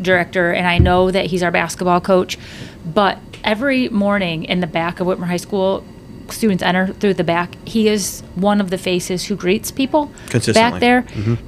director, 0.00 0.50
and 0.50 0.66
I 0.66 0.78
know 0.78 1.10
that 1.10 1.26
he's 1.26 1.42
our 1.42 1.50
basketball 1.50 2.00
coach. 2.00 2.38
But 2.84 3.18
every 3.44 3.88
morning 3.88 4.44
in 4.44 4.60
the 4.60 4.66
back 4.66 5.00
of 5.00 5.06
Whitmer 5.06 5.26
High 5.26 5.36
School, 5.36 5.84
students 6.30 6.62
enter 6.62 6.88
through 6.94 7.14
the 7.14 7.24
back. 7.24 7.56
He 7.66 7.88
is 7.88 8.22
one 8.34 8.60
of 8.60 8.70
the 8.70 8.78
faces 8.78 9.24
who 9.24 9.36
greets 9.36 9.70
people 9.70 10.10
Consistently. 10.28 10.70
back 10.72 10.80
there. 10.80 11.04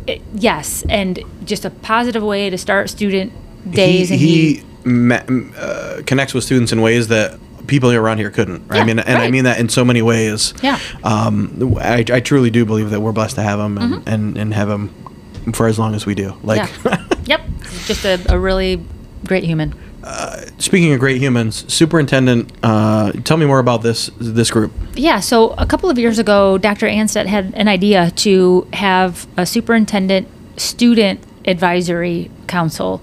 It- 0.06 0.23
yes, 0.35 0.85
and 0.88 1.19
just 1.44 1.65
a 1.65 1.71
positive 1.71 2.23
way 2.23 2.50
to 2.50 2.59
start 2.59 2.91
student 2.91 3.32
days. 3.71 4.09
he 4.09 4.15
and 4.15 4.21
he, 4.23 4.55
he 4.55 4.62
ma- 4.85 5.23
uh, 5.59 6.03
connects 6.06 6.35
with 6.35 6.44
students 6.44 6.73
in 6.73 6.81
ways 6.82 7.09
that 7.09 7.38
people 7.67 7.91
around 7.93 8.19
here 8.19 8.31
couldn't. 8.31 8.67
Right? 8.69 8.81
I 8.81 8.85
mean, 8.85 8.99
and 8.99 9.19
I 9.19 9.31
mean 9.31 9.44
that 9.44 9.59
in 9.59 9.69
so 9.71 9.85
many 9.85 10.03
ways. 10.03 10.53
Yeah. 10.62 10.79
Um, 11.03 11.76
I, 11.81 12.05
I 12.12 12.21
truly 12.21 12.50
do 12.50 12.65
believe 12.67 12.91
that 12.91 13.00
we're 13.00 13.12
blessed 13.12 13.37
to 13.37 13.43
have 13.43 13.59
him 13.59 13.79
and, 13.79 13.94
Mm-hmm. 13.94 14.09
and, 14.09 14.37
and 14.38 14.55
have 14.55 14.69
him 14.69 14.91
for 15.55 15.67
as 15.67 15.79
long 15.79 15.94
as 15.94 16.05
we 16.06 16.15
do. 16.15 16.35
Like, 16.43 16.71
yeah. 16.85 17.05
yep, 17.25 17.41
just 17.87 18.05
a, 18.05 18.21
a 18.29 18.38
really 18.38 18.82
great 19.25 19.44
human. 19.44 19.75
Speaking 20.58 20.92
of 20.92 21.00
great 21.00 21.20
humans, 21.20 21.64
superintendent, 21.72 22.52
uh, 22.62 23.12
tell 23.24 23.36
me 23.36 23.46
more 23.46 23.58
about 23.58 23.82
this 23.82 24.10
this 24.18 24.50
group. 24.50 24.72
Yeah, 24.94 25.20
so 25.20 25.50
a 25.52 25.66
couple 25.66 25.88
of 25.88 25.98
years 25.98 26.18
ago, 26.18 26.58
Dr. 26.58 26.86
Anstead 26.86 27.26
had 27.26 27.52
an 27.54 27.68
idea 27.68 28.10
to 28.16 28.66
have 28.72 29.26
a 29.36 29.46
superintendent 29.46 30.28
student 30.56 31.20
advisory 31.46 32.30
council. 32.46 33.02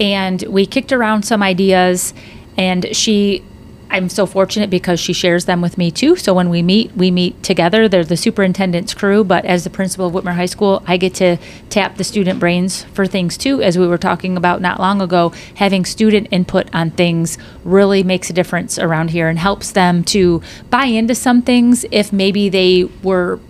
And 0.00 0.42
we 0.42 0.66
kicked 0.66 0.92
around 0.92 1.24
some 1.24 1.42
ideas, 1.42 2.14
and 2.56 2.94
she, 2.94 3.44
I'm 3.92 4.08
so 4.08 4.24
fortunate 4.24 4.70
because 4.70 4.98
she 4.98 5.12
shares 5.12 5.44
them 5.44 5.60
with 5.60 5.76
me 5.76 5.90
too. 5.90 6.16
So 6.16 6.32
when 6.32 6.48
we 6.48 6.62
meet, 6.62 6.96
we 6.96 7.10
meet 7.10 7.42
together. 7.42 7.88
They're 7.88 8.02
the 8.02 8.16
superintendent's 8.16 8.94
crew, 8.94 9.22
but 9.22 9.44
as 9.44 9.64
the 9.64 9.70
principal 9.70 10.06
of 10.06 10.14
Whitmer 10.14 10.34
High 10.34 10.46
School, 10.46 10.82
I 10.86 10.96
get 10.96 11.14
to 11.16 11.36
tap 11.68 11.98
the 11.98 12.04
student 12.04 12.40
brains 12.40 12.84
for 12.84 13.06
things 13.06 13.36
too. 13.36 13.60
As 13.60 13.76
we 13.78 13.86
were 13.86 13.98
talking 13.98 14.38
about 14.38 14.62
not 14.62 14.80
long 14.80 15.02
ago, 15.02 15.34
having 15.56 15.84
student 15.84 16.28
input 16.30 16.74
on 16.74 16.90
things 16.92 17.36
really 17.64 18.02
makes 18.02 18.30
a 18.30 18.32
difference 18.32 18.78
around 18.78 19.10
here 19.10 19.28
and 19.28 19.38
helps 19.38 19.70
them 19.70 20.04
to 20.04 20.42
buy 20.70 20.86
into 20.86 21.14
some 21.14 21.42
things 21.42 21.84
if 21.90 22.14
maybe 22.14 22.48
they 22.48 22.84
were 23.02 23.40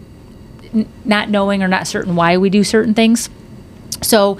not 1.04 1.30
knowing 1.30 1.62
or 1.62 1.68
not 1.68 1.86
certain 1.86 2.16
why 2.16 2.36
we 2.36 2.50
do 2.50 2.64
certain 2.64 2.94
things. 2.94 3.30
So 4.02 4.38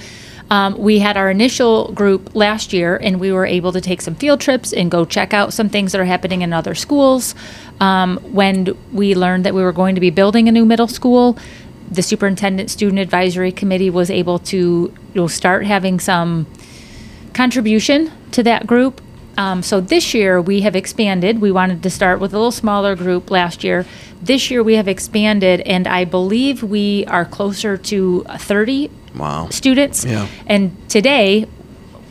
um, 0.51 0.77
we 0.79 0.99
had 0.99 1.17
our 1.17 1.31
initial 1.31 1.93
group 1.93 2.35
last 2.35 2.73
year, 2.73 2.97
and 2.97 3.19
we 3.21 3.33
were 3.33 3.47
able 3.47 3.73
to 3.73 3.81
take 3.81 4.03
some 4.03 4.15
field 4.15 4.41
trips 4.41 4.73
and 4.73 4.91
go 4.91 5.05
check 5.05 5.33
out 5.33 5.53
some 5.53 5.69
things 5.69 5.93
that 5.93 6.01
are 6.01 6.05
happening 6.05 6.43
in 6.43 6.53
other 6.53 6.75
schools. 6.75 7.35
Um, 7.81 8.19
when 8.19 8.77
we 8.93 9.15
learned 9.15 9.45
that 9.45 9.55
we 9.55 9.63
were 9.63 9.73
going 9.73 9.95
to 9.95 10.01
be 10.01 10.11
building 10.11 10.49
a 10.49 10.53
new 10.53 10.65
middle 10.65 10.89
school, 10.89 11.39
the 11.91 12.03
superintendent 12.03 12.71
student 12.71 12.99
advisory 12.99 13.53
committee 13.53 13.91
was 13.91 14.11
able 14.11 14.39
to 14.39 14.57
you 14.57 14.95
know, 15.15 15.27
start 15.27 15.67
having 15.67 16.01
some 16.01 16.47
contribution 17.35 18.11
to 18.33 18.43
that 18.43 18.67
group. 18.67 19.01
Um, 19.37 19.63
so 19.63 19.81
this 19.81 20.13
year 20.13 20.41
we 20.41 20.61
have 20.61 20.77
expanded. 20.77 21.41
We 21.41 21.51
wanted 21.53 21.83
to 21.83 21.91
start 21.91 22.21
with 22.21 22.33
a 22.33 22.37
little 22.37 22.51
smaller 22.53 22.95
group 22.95 23.31
last 23.31 23.65
year. 23.65 23.87
This 24.21 24.51
year 24.51 24.63
we 24.63 24.77
have 24.77 24.89
expanded, 24.89 25.63
and 25.63 25.89
I 25.89 26.05
believe 26.05 26.63
we 26.63 27.05
are 27.07 27.25
closer 27.25 27.77
to 27.77 28.25
30 28.29 28.91
Wow. 29.17 29.49
students. 29.51 30.05
Yeah. 30.05 30.27
And 30.47 30.77
today, 30.89 31.47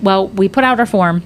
well, 0.01 0.27
we 0.27 0.47
put 0.49 0.63
out 0.63 0.79
our 0.79 0.85
form, 0.85 1.23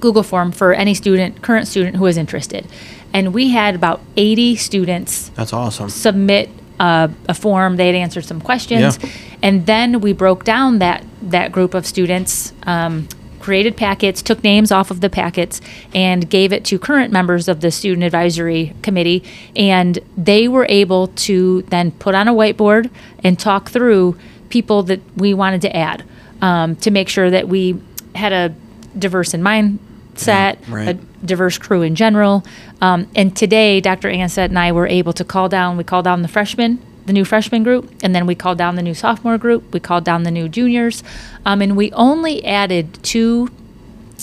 Google 0.00 0.22
form 0.22 0.52
for 0.52 0.72
any 0.72 0.94
student, 0.94 1.42
current 1.42 1.68
student 1.68 1.96
who 1.96 2.06
is 2.06 2.16
interested. 2.16 2.66
And 3.12 3.32
we 3.32 3.50
had 3.50 3.74
about 3.74 4.00
80 4.16 4.56
students 4.56 5.30
That's 5.30 5.52
awesome. 5.52 5.88
submit 5.88 6.50
a, 6.78 7.10
a 7.28 7.34
form. 7.34 7.76
They 7.76 7.86
had 7.86 7.94
answered 7.94 8.24
some 8.26 8.40
questions, 8.40 8.98
Yeah. 9.02 9.10
and 9.42 9.64
then 9.66 10.00
we 10.00 10.12
broke 10.12 10.44
down 10.44 10.78
that 10.80 11.04
that 11.22 11.50
group 11.50 11.72
of 11.74 11.86
students, 11.86 12.52
um, 12.64 13.08
created 13.40 13.76
packets, 13.76 14.20
took 14.22 14.44
names 14.44 14.70
off 14.70 14.90
of 14.90 15.00
the 15.00 15.08
packets, 15.08 15.60
and 15.94 16.28
gave 16.28 16.52
it 16.52 16.64
to 16.66 16.78
current 16.78 17.10
members 17.12 17.48
of 17.48 17.60
the 17.60 17.70
student 17.70 18.04
advisory 18.04 18.74
committee, 18.82 19.22
and 19.56 19.98
they 20.16 20.46
were 20.48 20.66
able 20.68 21.06
to 21.08 21.62
then 21.62 21.90
put 21.92 22.14
on 22.14 22.28
a 22.28 22.34
whiteboard 22.34 22.90
and 23.24 23.38
talk 23.38 23.70
through 23.70 24.16
people 24.56 24.82
that 24.84 25.00
we 25.18 25.34
wanted 25.34 25.60
to 25.60 25.76
add 25.76 26.02
um, 26.40 26.76
to 26.76 26.90
make 26.90 27.10
sure 27.10 27.28
that 27.28 27.46
we 27.46 27.78
had 28.14 28.32
a 28.32 28.54
diverse 28.98 29.34
in 29.34 29.42
mindset, 29.42 30.56
right. 30.66 30.88
a 30.88 30.94
diverse 31.26 31.58
crew 31.58 31.82
in 31.82 31.94
general. 31.94 32.42
Um, 32.80 33.06
and 33.14 33.36
today, 33.36 33.82
Dr. 33.82 34.08
Anstead 34.08 34.46
and 34.46 34.58
I 34.58 34.72
were 34.72 34.86
able 34.86 35.12
to 35.12 35.24
call 35.24 35.50
down, 35.50 35.76
we 35.76 35.84
called 35.84 36.06
down 36.06 36.22
the 36.22 36.28
freshmen, 36.28 36.80
the 37.04 37.12
new 37.12 37.26
freshman 37.26 37.64
group, 37.64 37.92
and 38.02 38.14
then 38.14 38.24
we 38.24 38.34
called 38.34 38.56
down 38.56 38.76
the 38.76 38.82
new 38.82 38.94
sophomore 38.94 39.36
group, 39.36 39.74
we 39.74 39.78
called 39.78 40.04
down 40.04 40.22
the 40.22 40.30
new 40.30 40.48
juniors, 40.48 41.02
um, 41.44 41.60
and 41.60 41.76
we 41.76 41.92
only 41.92 42.42
added 42.42 42.98
two 43.02 43.50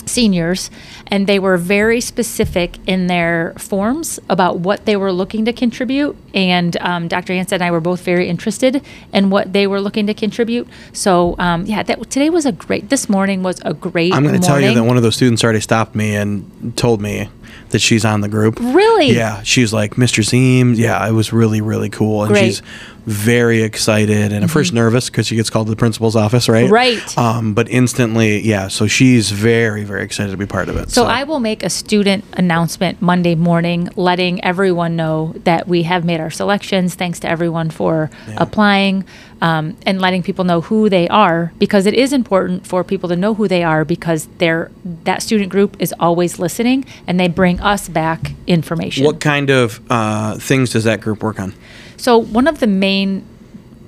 seniors, 0.06 0.70
and 1.06 1.26
they 1.26 1.38
were 1.38 1.56
very 1.56 2.00
specific 2.00 2.78
in 2.86 3.06
their 3.06 3.54
forms 3.58 4.18
about 4.28 4.58
what 4.60 4.84
they 4.86 4.96
were 4.96 5.12
looking 5.12 5.44
to 5.44 5.52
contribute. 5.52 6.16
And 6.34 6.76
um, 6.78 7.08
Dr. 7.08 7.32
Anstead 7.32 7.52
and 7.52 7.64
I 7.64 7.70
were 7.70 7.80
both 7.80 8.00
very 8.00 8.28
interested 8.28 8.82
in 9.12 9.30
what 9.30 9.52
they 9.52 9.66
were 9.66 9.80
looking 9.80 10.06
to 10.06 10.14
contribute. 10.14 10.68
So 10.92 11.36
um, 11.38 11.66
yeah, 11.66 11.82
that 11.82 12.10
today 12.10 12.30
was 12.30 12.46
a 12.46 12.52
great. 12.52 12.90
This 12.90 13.08
morning 13.08 13.42
was 13.42 13.60
a 13.64 13.74
great. 13.74 14.12
I'm 14.12 14.24
going 14.24 14.40
to 14.40 14.46
tell 14.46 14.60
you 14.60 14.74
that 14.74 14.84
one 14.84 14.96
of 14.96 15.02
those 15.02 15.16
students 15.16 15.44
already 15.44 15.60
stopped 15.60 15.94
me 15.94 16.14
and 16.14 16.76
told 16.76 17.00
me 17.00 17.28
that 17.70 17.80
she's 17.80 18.04
on 18.04 18.20
the 18.20 18.28
group. 18.28 18.58
Really? 18.60 19.10
Yeah. 19.10 19.42
She's 19.42 19.72
like, 19.72 19.94
Mr. 19.94 20.22
Zeem. 20.22 20.76
Yeah, 20.76 21.06
it 21.06 21.12
was 21.12 21.32
really, 21.32 21.60
really 21.60 21.90
cool. 21.90 22.22
And 22.22 22.32
Great. 22.32 22.44
she's 22.44 22.62
very 23.06 23.62
excited 23.62 24.32
and 24.32 24.44
at 24.44 24.50
first 24.50 24.72
nervous 24.72 25.10
because 25.10 25.26
she 25.26 25.36
gets 25.36 25.50
called 25.50 25.66
to 25.66 25.70
the 25.70 25.76
principal's 25.76 26.16
office, 26.16 26.48
right? 26.48 26.64
Mm-hmm. 26.64 26.72
Right. 26.72 27.18
Um, 27.18 27.52
but 27.54 27.68
instantly, 27.68 28.40
yeah. 28.40 28.68
So 28.68 28.86
she's 28.86 29.30
very, 29.30 29.84
very 29.84 30.02
excited 30.02 30.30
to 30.30 30.36
be 30.38 30.46
part 30.46 30.68
of 30.68 30.76
it. 30.76 30.90
So 30.90 31.04
I 31.04 31.24
will 31.24 31.40
make 31.40 31.62
a 31.62 31.70
student 31.70 32.24
announcement 32.34 33.02
Monday 33.02 33.34
morning, 33.34 33.90
letting 33.96 34.42
everyone 34.42 34.96
know 34.96 35.34
that 35.44 35.68
we 35.68 35.82
have 35.82 36.04
made 36.04 36.20
our 36.20 36.30
selections. 36.30 36.94
Thanks 36.94 37.20
to 37.20 37.28
everyone 37.28 37.70
for 37.70 38.10
applying, 38.38 39.04
um, 39.44 39.76
and 39.84 40.00
letting 40.00 40.22
people 40.22 40.42
know 40.46 40.62
who 40.62 40.88
they 40.88 41.06
are 41.08 41.52
because 41.58 41.84
it 41.84 41.92
is 41.92 42.14
important 42.14 42.66
for 42.66 42.82
people 42.82 43.10
to 43.10 43.14
know 43.14 43.34
who 43.34 43.46
they 43.46 43.62
are 43.62 43.84
because 43.84 44.26
they're 44.38 44.70
that 45.04 45.22
student 45.22 45.50
group 45.50 45.76
is 45.78 45.92
always 46.00 46.38
listening 46.38 46.86
and 47.06 47.20
they 47.20 47.28
bring 47.28 47.60
us 47.60 47.86
back 47.86 48.32
information. 48.46 49.04
What 49.04 49.20
kind 49.20 49.50
of 49.50 49.82
uh, 49.90 50.38
things 50.38 50.70
does 50.70 50.84
that 50.84 51.02
group 51.02 51.22
work 51.22 51.38
on? 51.38 51.52
So 51.98 52.16
one 52.16 52.46
of 52.46 52.60
the 52.60 52.66
main 52.66 53.26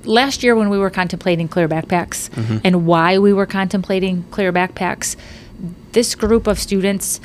last 0.04 0.42
year 0.42 0.54
when 0.54 0.68
we 0.68 0.76
were 0.76 0.90
contemplating 0.90 1.48
clear 1.48 1.68
backpacks 1.68 2.28
and 2.62 2.86
why 2.86 3.18
we 3.18 3.32
were 3.32 3.46
contemplating 3.46 4.24
clear 4.30 4.52
backpacks, 4.52 5.16
this 5.92 6.14
group 6.14 6.46
of 6.46 6.58
students 6.58 7.18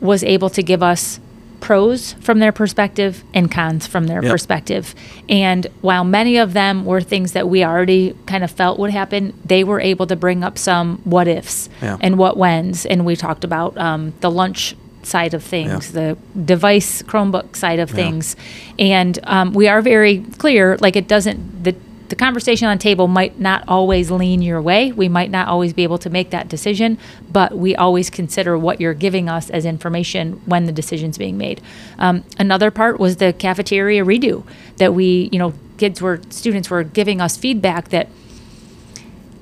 was 0.00 0.24
able 0.24 0.48
to 0.48 0.62
give 0.62 0.82
us 0.82 1.20
pros 1.64 2.12
from 2.20 2.40
their 2.40 2.52
perspective 2.52 3.24
and 3.32 3.50
cons 3.50 3.86
from 3.86 4.06
their 4.06 4.22
Yep. 4.22 4.30
perspective. 4.30 4.94
And 5.30 5.66
while 5.80 6.04
many 6.04 6.36
of 6.36 6.52
them 6.52 6.84
were 6.84 7.00
things 7.00 7.32
that 7.32 7.48
we 7.48 7.64
already 7.64 8.14
kind 8.26 8.44
of 8.44 8.50
felt 8.50 8.78
would 8.78 8.90
happen, 8.90 9.32
they 9.46 9.64
were 9.64 9.80
able 9.80 10.06
to 10.08 10.14
bring 10.16 10.44
up 10.44 10.58
some 10.58 11.00
what 11.04 11.26
ifs 11.26 11.70
Yeah. 11.80 11.96
and 12.02 12.18
what 12.18 12.36
whens. 12.36 12.84
And 12.84 13.06
we 13.06 13.16
talked 13.16 13.44
about 13.44 13.78
um, 13.78 14.12
the 14.20 14.30
lunch 14.30 14.76
side 15.02 15.32
of 15.32 15.42
things, 15.42 15.92
the 15.92 16.16
device 16.44 17.02
Chromebook 17.02 17.56
side 17.56 17.78
of 17.78 17.88
things. 17.90 18.36
And 18.78 19.18
um, 19.24 19.54
we 19.54 19.66
are 19.68 19.80
very 19.80 20.18
clear, 20.38 20.76
like 20.82 20.96
it 20.96 21.08
doesn't, 21.08 21.64
the, 21.64 21.74
the 22.08 22.16
conversation 22.16 22.68
on 22.68 22.78
table 22.78 23.08
might 23.08 23.38
not 23.38 23.64
always 23.66 24.10
lean 24.10 24.42
your 24.42 24.60
way. 24.60 24.92
We 24.92 25.08
might 25.08 25.30
not 25.30 25.48
always 25.48 25.72
be 25.72 25.82
able 25.84 25.98
to 25.98 26.10
make 26.10 26.30
that 26.30 26.48
decision, 26.48 26.98
but 27.30 27.56
we 27.56 27.74
always 27.74 28.10
consider 28.10 28.58
what 28.58 28.80
you're 28.80 28.94
giving 28.94 29.28
us 29.28 29.48
as 29.50 29.64
information 29.64 30.40
when 30.44 30.66
the 30.66 30.72
decision's 30.72 31.16
being 31.16 31.38
made. 31.38 31.62
Um, 31.98 32.24
another 32.38 32.70
part 32.70 33.00
was 33.00 33.16
the 33.16 33.32
cafeteria 33.32 34.04
redo 34.04 34.44
that 34.76 34.94
we, 34.94 35.30
you 35.32 35.38
know, 35.38 35.54
kids 35.78 36.02
were, 36.02 36.20
students 36.30 36.68
were 36.70 36.82
giving 36.82 37.20
us 37.20 37.36
feedback 37.36 37.88
that 37.88 38.08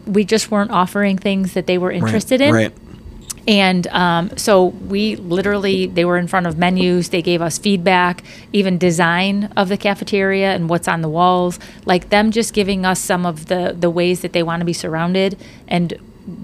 we 0.06 0.24
just 0.24 0.50
weren't 0.50 0.70
offering 0.70 1.16
things 1.18 1.54
that 1.54 1.66
they 1.66 1.78
were 1.78 1.90
interested 1.90 2.40
in. 2.40 2.54
Right. 2.54 2.72
And 3.46 3.86
um, 3.88 4.36
so 4.36 4.66
we 4.66 5.16
literally, 5.16 5.86
they 5.86 6.04
were 6.04 6.16
in 6.16 6.28
front 6.28 6.46
of 6.46 6.58
menus. 6.58 7.08
They 7.08 7.22
gave 7.22 7.42
us 7.42 7.58
feedback, 7.58 8.22
even 8.52 8.78
design 8.78 9.52
of 9.56 9.68
the 9.68 9.76
cafeteria 9.76 10.54
and 10.54 10.68
what's 10.68 10.86
on 10.86 11.02
the 11.02 11.08
walls. 11.08 11.58
Like 11.84 12.10
them 12.10 12.30
just 12.30 12.54
giving 12.54 12.86
us 12.86 13.00
some 13.00 13.26
of 13.26 13.46
the 13.46 13.74
the 13.78 13.90
ways 13.90 14.20
that 14.20 14.32
they 14.32 14.42
want 14.42 14.60
to 14.60 14.64
be 14.64 14.72
surrounded, 14.72 15.38
and 15.66 15.98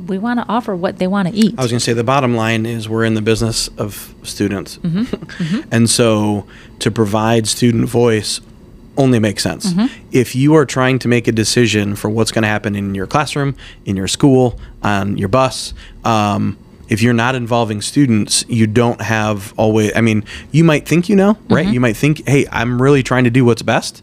we 0.07 0.19
want 0.19 0.40
to 0.40 0.47
offer 0.49 0.75
what 0.75 0.99
they 0.99 1.07
want 1.07 1.28
to 1.28 1.35
eat. 1.35 1.55
I 1.57 1.62
was 1.62 1.71
going 1.71 1.78
to 1.78 1.85
say 1.85 1.93
the 1.93 2.05
bottom 2.05 2.35
line 2.35 2.67
is 2.67 2.88
we're 2.88 3.05
in 3.05 3.14
the 3.14 3.23
business 3.23 3.69
of 3.78 4.14
students. 4.25 4.78
Mm-hmm. 4.78 5.69
and 5.71 5.88
so 5.88 6.47
to 6.81 6.90
provide 6.90 7.47
student 7.47 7.88
voice 7.88 8.40
only 8.97 9.21
makes 9.21 9.45
sense. 9.45 9.73
Mm-hmm. 9.73 9.87
If 10.11 10.35
you 10.35 10.57
are 10.57 10.67
trying 10.67 10.99
to 11.00 11.09
make 11.09 11.28
a 11.28 11.33
decision 11.33 11.95
for 11.95 12.11
what's 12.11 12.33
going 12.33 12.43
to 12.43 12.49
happen 12.49 12.75
in 12.75 12.97
your 12.97 13.07
classroom, 13.07 13.55
in 13.85 13.95
your 13.95 14.09
school, 14.09 14.59
on 14.83 15.17
your 15.17 15.28
bus, 15.28 15.73
um, 16.05 16.59
if 16.88 17.02
you're 17.02 17.12
not 17.14 17.35
involving 17.35 17.80
students, 17.80 18.45
you 18.49 18.66
don't 18.66 19.00
have 19.00 19.52
always, 19.57 19.92
I 19.95 20.00
mean, 20.00 20.25
you 20.52 20.64
might 20.64 20.87
think 20.88 21.09
you 21.09 21.16
know, 21.16 21.37
right? 21.49 21.64
Mm-hmm. 21.64 21.75
You 21.75 21.80
might 21.80 21.97
think, 21.97 22.26
hey, 22.26 22.47
I'm 22.50 22.80
really 22.80 23.02
trying 23.02 23.25
to 23.25 23.30
do 23.30 23.45
what's 23.45 23.62
best. 23.62 24.02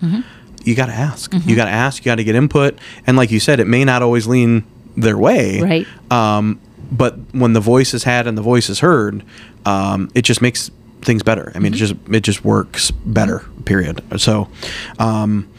You 0.63 0.75
got 0.75 0.87
to 0.87 0.93
ask. 0.93 1.31
Mm-hmm. 1.31 1.49
You 1.49 1.55
got 1.55 1.65
to 1.65 1.71
ask. 1.71 2.03
You 2.03 2.09
got 2.11 2.15
to 2.15 2.23
get 2.23 2.35
input. 2.35 2.79
And 3.05 3.17
like 3.17 3.31
you 3.31 3.39
said, 3.39 3.59
it 3.59 3.65
may 3.67 3.83
not 3.85 4.01
always 4.01 4.27
lean 4.27 4.63
their 4.97 5.17
way 5.17 5.61
Right. 5.61 5.87
um, 6.11 6.59
but 6.91 7.17
when 7.33 7.53
the 7.53 7.59
voice 7.59 7.93
is 7.93 8.03
had 8.03 8.27
and 8.27 8.37
the 8.37 8.41
voice 8.41 8.69
is 8.69 8.79
heard, 8.79 9.23
um, 9.65 10.09
it 10.15 10.21
just 10.21 10.41
makes 10.41 10.69
things 11.01 11.23
better. 11.23 11.51
I 11.55 11.59
mean, 11.59 11.73
it 11.73 11.77
just 11.77 11.95
it 12.11 12.21
just 12.21 12.45
works 12.45 12.91
better. 12.91 13.43
Period. 13.65 14.01
So. 14.21 14.47
Um, 14.99 15.49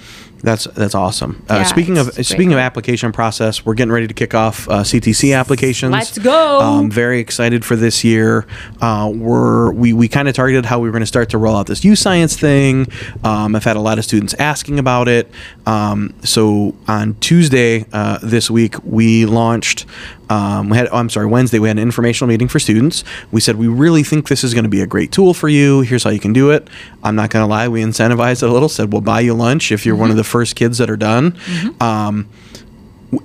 that's 0.42 0.64
that's 0.64 0.94
awesome. 0.94 1.44
Uh, 1.48 1.54
Yeah, 1.54 1.62
speaking 1.64 1.98
of 1.98 2.12
speaking 2.26 2.52
of 2.52 2.58
application 2.58 3.12
process, 3.12 3.64
we're 3.64 3.74
getting 3.74 3.92
ready 3.92 4.06
to 4.06 4.14
kick 4.14 4.34
off 4.34 4.68
uh, 4.68 4.82
CTC 4.82 5.36
applications. 5.38 5.92
Let's 5.92 6.18
go. 6.18 6.60
Um, 6.60 6.90
very 6.90 7.20
excited 7.20 7.64
for 7.64 7.76
this 7.76 8.04
year. 8.04 8.46
Uh, 8.80 9.10
we're 9.14 9.72
we 9.72 9.92
we 9.92 10.08
kind 10.08 10.28
of 10.28 10.34
targeted 10.34 10.66
how 10.66 10.78
we 10.78 10.88
were 10.88 10.92
going 10.92 11.00
to 11.02 11.06
start 11.06 11.30
to 11.30 11.38
roll 11.38 11.56
out 11.56 11.66
this 11.66 11.80
YouScience 11.80 12.38
thing. 12.38 12.86
Um, 13.24 13.56
I've 13.56 13.64
had 13.64 13.76
a 13.76 13.80
lot 13.80 13.98
of 13.98 14.04
students 14.04 14.34
asking 14.34 14.78
about 14.78 15.08
it. 15.08 15.30
Um, 15.66 16.14
so 16.22 16.74
on 16.86 17.14
Tuesday 17.20 17.86
uh, 17.92 18.18
this 18.22 18.50
week, 18.50 18.74
we 18.84 19.26
launched. 19.26 19.86
Um, 20.28 20.68
we 20.68 20.76
had, 20.76 20.88
oh, 20.90 20.96
I'm 20.96 21.08
sorry, 21.08 21.26
Wednesday, 21.26 21.58
we 21.58 21.68
had 21.68 21.76
an 21.76 21.82
informational 21.82 22.28
meeting 22.28 22.48
for 22.48 22.58
students. 22.58 23.04
We 23.30 23.40
said, 23.40 23.56
we 23.56 23.68
really 23.68 24.02
think 24.02 24.28
this 24.28 24.42
is 24.42 24.54
going 24.54 24.64
to 24.64 24.70
be 24.70 24.80
a 24.80 24.86
great 24.86 25.12
tool 25.12 25.34
for 25.34 25.48
you. 25.48 25.82
Here's 25.82 26.04
how 26.04 26.10
you 26.10 26.20
can 26.20 26.32
do 26.32 26.50
it. 26.50 26.68
I'm 27.02 27.14
not 27.14 27.30
going 27.30 27.42
to 27.42 27.46
lie, 27.46 27.68
we 27.68 27.82
incentivized 27.82 28.42
it 28.42 28.48
a 28.48 28.52
little, 28.52 28.68
said, 28.68 28.92
we'll 28.92 29.02
buy 29.02 29.20
you 29.20 29.34
lunch 29.34 29.70
if 29.70 29.86
you're 29.86 29.96
one 29.96 30.10
of 30.10 30.16
the 30.16 30.24
first 30.24 30.56
kids 30.56 30.78
that 30.78 30.90
are 30.90 30.96
done. 30.96 31.38
Um, 31.80 32.28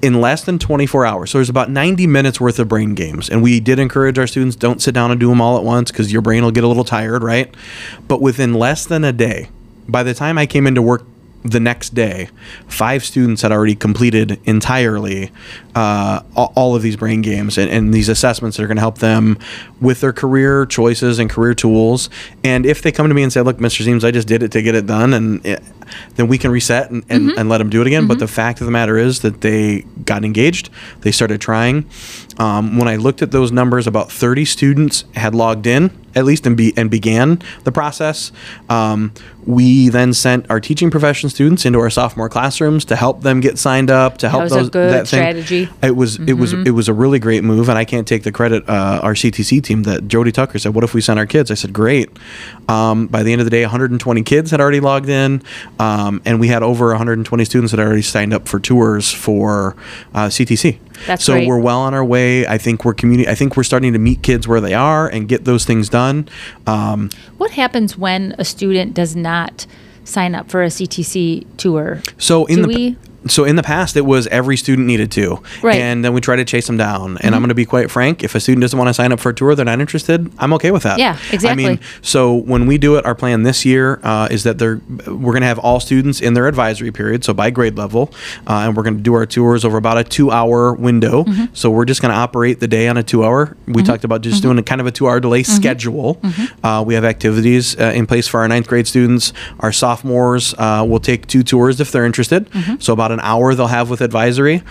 in 0.01 0.22
less 0.22 0.43
than 0.43 0.60
24 0.60 1.05
hours. 1.05 1.31
So 1.31 1.39
there's 1.39 1.50
about 1.50 1.70
90 1.70 2.05
minutes 2.08 2.39
worth 2.39 2.60
of 2.60 2.67
brain 2.67 2.93
games. 2.93 3.29
And 3.29 3.41
we 3.41 3.60
did 3.60 3.79
encourage 3.79 4.20
our 4.20 4.27
students 4.27 4.55
don't 4.55 4.81
sit 4.81 4.93
down 4.93 5.12
and 5.12 5.20
do 5.20 5.27
them 5.29 5.41
all 5.41 5.58
at 5.58 5.63
once 5.63 5.91
because 5.91 6.12
your 6.13 6.22
brain 6.22 6.43
will 6.43 6.51
get 6.51 6.63
a 6.63 6.67
little 6.67 6.84
tired, 6.84 7.24
right? 7.24 7.53
But 8.08 8.22
within 8.22 8.53
less 8.53 8.86
than 8.86 9.03
a 9.03 9.12
day, 9.12 9.50
by 9.88 10.03
the 10.03 10.13
time 10.13 10.38
I 10.38 10.46
came 10.46 10.67
into 10.67 10.81
work 10.81 11.03
the 11.43 11.60
next 11.60 11.93
day, 11.93 12.29
five 12.67 13.03
students 13.03 13.41
had 13.41 13.51
already 13.51 13.75
completed 13.75 14.39
entirely 14.45 15.31
uh, 15.75 16.21
all 16.36 16.75
of 16.75 16.81
these 16.81 16.95
brain 16.95 17.21
games 17.21 17.57
and, 17.57 17.69
and 17.69 17.93
these 17.93 18.10
assessments 18.10 18.57
that 18.57 18.63
are 18.63 18.67
going 18.67 18.77
to 18.77 18.81
help 18.81 19.00
them 19.00 19.38
with 19.79 20.01
their 20.01 20.13
career 20.13 20.65
choices 20.65 21.19
and 21.19 21.29
career 21.29 21.53
tools. 21.53 22.10
And 22.43 22.65
if 22.65 22.81
they 22.81 22.91
come 22.91 23.07
to 23.07 23.13
me 23.13 23.24
and 23.24 23.33
say, 23.33 23.41
"Look, 23.41 23.57
Mr. 23.57 23.86
Zeems, 23.86 24.03
I 24.03 24.12
just 24.12 24.27
did 24.27 24.43
it 24.43 24.51
to 24.51 24.62
get 24.62 24.75
it 24.75 24.86
done," 24.86 25.13
and 25.13 25.45
it, 25.45 25.63
then 26.15 26.27
we 26.27 26.38
can 26.38 26.51
reset 26.51 26.89
and, 26.91 27.03
and, 27.10 27.31
and 27.31 27.50
let 27.50 27.57
them 27.57 27.69
do 27.69 27.81
it 27.81 27.88
again. 27.88 28.07
But 28.07 28.19
the 28.19 28.27
fact 28.27 28.62
of 28.62 28.65
the 28.65 28.71
matter 28.71 28.98
is 28.98 29.21
that 29.21 29.41
they 29.41 29.81
got 30.05 30.24
engaged, 30.24 30.69
they 31.01 31.12
started 31.12 31.41
trying. 31.41 31.89
Um, 32.38 32.77
when 32.77 32.88
I 32.88 32.95
looked 32.95 33.21
at 33.21 33.31
those 33.31 33.51
numbers, 33.51 33.88
about 33.88 34.12
30 34.12 34.45
students 34.45 35.03
had 35.15 35.36
logged 35.36 35.67
in 35.67 35.91
at 36.15 36.25
least 36.25 36.45
and, 36.45 36.57
be, 36.57 36.74
and 36.77 36.89
began 36.89 37.41
the 37.63 37.71
process. 37.71 38.31
Um, 38.69 39.13
we 39.45 39.89
then 39.89 40.13
sent 40.13 40.50
our 40.50 40.60
teaching 40.60 40.91
profession 40.91 41.29
students 41.29 41.65
into 41.65 41.79
our 41.79 41.89
sophomore 41.89 42.29
classrooms 42.29 42.86
to 42.86 42.95
help 42.95 43.21
them 43.21 43.39
get 43.41 43.57
signed 43.57 43.89
up 43.89 44.17
to 44.19 44.29
help 44.29 44.43
a 44.51 44.55
those 44.55 44.69
that 44.91 45.07
thing. 45.07 45.19
It 45.81 45.95
was 45.95 46.19
it 46.19 46.33
was 46.33 46.53
it 46.53 46.71
was 46.71 46.88
a 46.88 46.93
really 46.93 47.19
great 47.19 47.43
move, 47.43 47.67
and 47.69 47.77
I 47.77 47.86
can't 47.86 48.07
take 48.07 48.24
the 48.24 48.31
credit. 48.31 48.67
Uh, 48.69 49.00
our 49.01 49.13
CTC 49.13 49.63
team 49.63 49.83
that 49.83 50.07
Jody 50.07 50.31
Tucker 50.31 50.60
said, 50.60 50.74
"What 50.75 50.83
if 50.83 50.93
we 50.93 51.01
sent 51.01 51.17
our 51.19 51.25
kids?" 51.25 51.50
I 51.50 51.55
said, 51.55 51.74
"Great." 51.74 52.10
Um, 52.67 53.07
by 53.07 53.24
the 53.24 53.31
end 53.31 53.41
of 53.41 53.45
the 53.45 53.51
day, 53.51 53.62
120 53.63 54.21
kids 54.24 54.51
had 54.51 54.62
already 54.62 54.79
logged 54.79 55.10
in, 55.10 55.41
um, 55.79 56.21
and 56.25 56.39
we 56.39 56.48
had 56.48 56.62
over 56.63 56.88
120 56.89 57.43
students 57.45 57.71
that 57.71 57.79
had 57.79 57.88
already 57.88 58.01
signed 58.03 58.33
up 58.33 58.48
for 58.48 58.60
tours 58.60 59.12
for 59.12 59.75
uh, 60.13 60.27
CTC. 60.27 60.77
That's 61.07 61.25
so 61.25 61.33
great. 61.33 61.48
we're 61.48 61.60
well 61.60 61.79
on 61.79 61.95
our 61.95 62.05
way. 62.05 62.45
I 62.45 62.60
think 62.60 62.86
we're 62.86 62.93
communi- 62.93 63.27
I 63.27 63.33
think 63.33 63.57
we're 63.57 63.63
starting 63.63 63.93
to 63.93 64.00
meet 64.00 64.21
kids 64.21 64.48
where 64.48 64.62
they 64.62 64.75
are 64.75 65.07
and 65.07 65.27
get 65.27 65.45
those 65.45 65.65
things 65.65 65.89
done. 65.89 66.29
Um, 66.67 67.10
What 67.39 67.51
happens 67.51 67.98
when 67.98 68.36
a 68.38 68.45
student 68.45 68.93
does 68.93 69.15
not 69.15 69.31
sign 70.04 70.36
up 70.36 70.50
for 70.50 70.64
a 70.64 70.68
CTC 70.70 71.46
tour? 71.58 72.02
So 72.18 72.46
in 72.46 72.58
Do 72.58 72.62
the 72.64 72.68
we- 72.68 72.98
so 73.28 73.44
in 73.44 73.56
the 73.56 73.63
past 73.63 73.96
it 73.96 74.06
was 74.06 74.28
every 74.28 74.58
student 74.58 74.88
needed 74.88 75.12
to, 75.12 75.42
Right. 75.62 75.75
Mm-hmm. 75.75 75.82
and 75.82 76.06
then 76.06 76.13
we 76.13 76.22
try 76.22 76.36
to 76.36 76.46
chase 76.46 76.68
them 76.68 76.78
down. 76.78 77.18
And 77.20 77.36
I'm 77.36 77.42
going 77.42 77.50
to 77.50 77.56
be 77.56 77.66
quite 77.66 77.92
frank: 77.92 78.24
if 78.24 78.36
a 78.36 78.40
student 78.40 78.62
doesn't 78.62 78.78
want 78.78 78.90
to 78.90 78.94
sign 78.94 79.12
up 79.12 79.20
for 79.20 79.30
a 79.30 79.34
tour, 79.34 79.54
they're 79.56 79.66
not 79.66 79.80
interested. 79.80 80.32
I'm 80.40 80.54
okay 80.54 80.72
with 80.72 80.84
that. 80.84 80.98
Yeah, 81.00 81.18
exactly. 81.32 81.66
I 81.66 81.70
mean, 81.70 81.80
so 82.01 82.36
when 82.36 82.66
we 82.66 82.78
do 82.78 82.96
it, 82.98 83.06
our 83.06 83.16
plan 83.16 83.44
this 83.44 83.66
year 83.66 84.00
uh, 84.04 84.28
is 84.32 84.44
that 84.44 84.58
they're 84.58 84.82
we're 85.08 85.34
going 85.34 85.42
to 85.42 85.48
have 85.48 85.60
all 85.60 85.80
students 85.80 86.20
in 86.22 86.34
their 86.34 86.48
advisory 86.48 86.92
period, 86.92 87.24
so 87.24 87.34
by 87.34 87.50
grade 87.51 87.78
level, 87.78 88.13
uh, 88.48 88.66
and 88.66 88.75
we're 88.75 88.84
going 88.84 88.98
to 88.98 89.04
do 89.04 89.13
our 89.13 89.25
tours 89.25 89.63
over 89.66 89.78
about 89.78 89.98
a 89.98 90.04
two-hour 90.04 90.74
window. 90.74 91.24
Mm-hmm. 91.24 91.46
So 91.54 91.70
we're 91.70 91.86
just 91.86 92.01
going 92.01 92.12
to 92.13 92.18
operate 92.18 92.60
the 92.60 92.68
day 92.68 92.88
on 92.88 92.98
a 92.98 93.04
two-hour. 93.04 93.56
We 93.68 93.84
talked 93.84 94.04
about 94.04 94.22
just 94.22 94.42
doing 94.42 94.58
a 94.58 94.63
kind 94.63 94.82
of 94.82 94.88
a 94.88 94.92
two-hour 94.92 95.20
delay 95.20 95.42
Mm-hmm. 95.42 95.56
schedule. 95.56 96.22
Uh, 96.63 96.84
we 96.86 96.94
have 96.94 97.04
activities 97.06 97.75
uh, 97.80 97.92
in 97.96 98.06
place 98.06 98.28
for 98.28 98.40
our 98.42 98.48
ninth 98.48 98.68
grade 98.68 98.86
students. 98.88 99.34
Our 99.60 99.72
sophomores 99.72 100.54
uh, 100.58 100.86
will 100.88 101.00
take 101.00 101.28
two 101.28 101.44
tours 101.44 101.80
if 101.80 101.92
they're 101.92 102.06
interested. 102.06 102.50
Mm-hmm. 102.50 102.75
So 102.80 102.94
about 102.94 103.11
about 103.12 103.24
an 103.24 103.25
hour 103.30 103.53
they'll 103.56 103.68
have 103.68 103.89
with 103.89 104.01
advisory. 104.01 104.63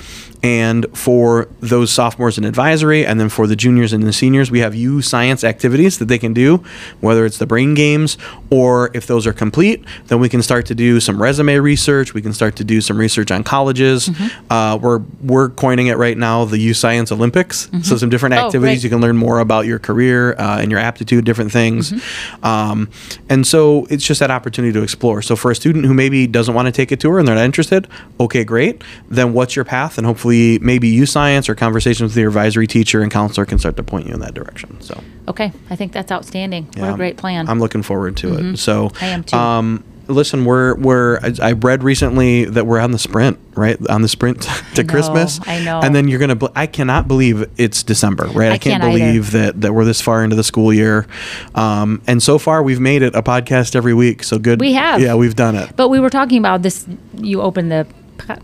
And 0.43 0.87
for 0.97 1.49
those 1.61 1.93
sophomores 1.93 2.39
in 2.39 2.45
advisory, 2.45 3.05
and 3.05 3.21
then 3.21 3.29
for 3.29 3.47
the 3.47 3.55
juniors 3.55 3.93
and 3.93 4.03
the 4.05 4.13
seniors, 4.13 4.51
we 4.51 4.61
have 4.61 4.73
YouScience 4.73 5.45
activities 5.45 5.99
that 5.99 6.07
they 6.07 6.19
can 6.19 6.33
do, 6.33 6.65
whether 7.01 7.27
it's 7.27 7.37
the 7.37 7.45
brain 7.47 7.75
games 7.75 8.17
or 8.49 8.91
if 8.95 9.07
those 9.07 9.27
are 9.27 9.35
complete, 9.35 9.85
then 10.07 10.19
we 10.19 10.31
can 10.31 10.41
start 10.41 10.65
to 10.67 10.75
do 10.75 10.99
some 10.99 11.21
resume 11.21 11.57
research. 11.59 12.15
We 12.15 12.23
can 12.23 12.33
start 12.33 12.57
to 12.57 12.65
do 12.65 12.81
some 12.81 12.97
research 12.97 13.31
on 13.31 13.45
colleges. 13.45 14.09
Mm-hmm. 14.09 14.53
Uh, 14.53 14.77
we're 14.79 15.01
we're 15.23 15.51
coining 15.51 15.89
it 15.89 15.99
right 15.99 16.17
now 16.17 16.47
the 16.47 16.57
YouScience 16.57 17.13
Olympics. 17.13 17.69
So 17.83 17.97
some 17.99 18.09
different 18.09 18.35
Oh, 18.35 18.47
activities 18.47 18.79
great. 18.79 18.85
you 18.85 18.91
can 18.91 19.01
learn 19.03 19.17
more 19.17 19.41
about 19.41 19.67
your 19.67 19.79
career 19.79 20.33
uh, 20.39 20.61
and 20.61 20.71
your 20.71 20.81
aptitude, 20.81 21.25
different 21.27 21.53
things. 21.53 21.93
Mm-hmm. 21.93 22.45
Um, 22.47 22.89
and 23.29 23.47
so 23.47 23.87
it's 23.91 24.05
just 24.05 24.21
that 24.21 24.31
opportunity 24.31 24.73
to 24.73 24.83
explore. 24.83 25.21
So 25.21 25.37
for 25.37 25.51
a 25.51 25.55
student 25.55 25.85
who 25.85 25.93
maybe 25.93 26.27
doesn't 26.27 26.55
want 26.55 26.67
to 26.67 26.73
take 26.73 26.93
a 26.93 26.97
tour 26.97 27.19
and 27.19 27.27
they're 27.29 27.35
not 27.35 27.45
interested, 27.45 27.89
okay, 28.19 28.30
great. 28.31 28.83
Then 29.09 29.33
what's 29.33 29.57
your 29.57 29.65
path? 29.65 29.99
And 29.99 30.07
hopefully 30.07 30.59
maybe 30.61 30.91
YouScience 30.93 31.49
or 31.49 31.55
conversations 31.55 32.11
with 32.11 32.17
your 32.17 32.29
advisory 32.29 32.67
teacher 32.67 33.03
and 33.03 33.11
counselor 33.11 33.45
can 33.45 33.59
start 33.59 33.77
to 33.77 33.83
point 33.83 34.07
you 34.07 34.15
in 34.15 34.21
that 34.21 34.35
direction. 34.35 34.81
So 34.81 35.01
Okay, 35.31 35.53
I 35.71 35.77
think 35.77 35.93
that's 35.93 36.11
outstanding. 36.11 36.67
What 36.67 36.77
yeah, 36.79 36.95
a 36.95 36.97
great 36.97 37.17
plan. 37.17 37.49
I'm 37.49 37.61
looking 37.61 37.83
forward 37.83 38.17
to 38.19 38.35
it. 38.35 38.57
So 38.57 38.91
I 39.01 39.07
am 39.07 39.23
too. 39.23 39.37
Um, 39.37 39.85
listen, 40.09 40.45
we're 40.45 40.75
we're 40.75 41.19
I 41.21 41.33
I 41.41 41.53
read 41.53 41.85
recently 41.85 42.47
that 42.47 42.67
we're 42.67 42.81
on 42.81 42.91
the 42.91 42.99
sprint, 42.99 43.39
right? 43.55 43.79
On 43.89 44.03
the 44.03 44.09
sprint 44.09 44.43
to 44.75 44.83
know, 44.83 44.93
Christmas. 44.93 45.39
I 45.47 45.65
know. 45.65 45.81
And 45.81 45.95
then 45.95 46.09
you're 46.09 46.19
gonna. 46.19 46.39
I 46.57 46.67
cannot 46.67 47.07
believe 47.07 47.49
it's 47.57 47.85
December, 47.85 48.25
right? 48.27 48.51
I, 48.51 48.55
I 48.55 48.59
can't, 48.59 48.83
can't 48.83 48.85
either. 48.85 48.99
believe 48.99 49.31
that 49.33 49.61
that 49.61 49.73
we're 49.73 49.85
this 49.85 50.01
far 50.01 50.25
into 50.25 50.35
the 50.35 50.45
school 50.45 50.73
year. 50.73 51.07
Um, 51.55 52.03
and 52.09 52.21
so 52.21 52.39
far 52.39 52.63
we've 52.63 52.81
made 52.81 53.03
it 53.03 53.15
a 53.15 53.23
podcast 53.23 53.77
every 53.77 53.95
week. 53.95 54.25
So 54.25 54.39
good. 54.39 54.61
We 54.61 54.73
have. 54.73 55.01
Yeah, 55.01 55.15
we've 55.15 55.37
done 55.37 55.55
it. 55.55 55.77
But 55.77 55.89
we 55.89 56.01
were 56.01 56.11
talking 56.11 56.39
about 56.39 56.63
this. 56.63 56.87
You 57.17 57.41
opened 57.41 57.71
the 57.71 57.87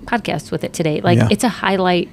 podcast 0.07 0.51
with 0.51 0.65
it 0.65 0.73
today. 0.73 1.01
Like 1.01 1.19
Yeah. 1.19 1.29
it's 1.31 1.45
a 1.45 1.49
highlight 1.49 2.09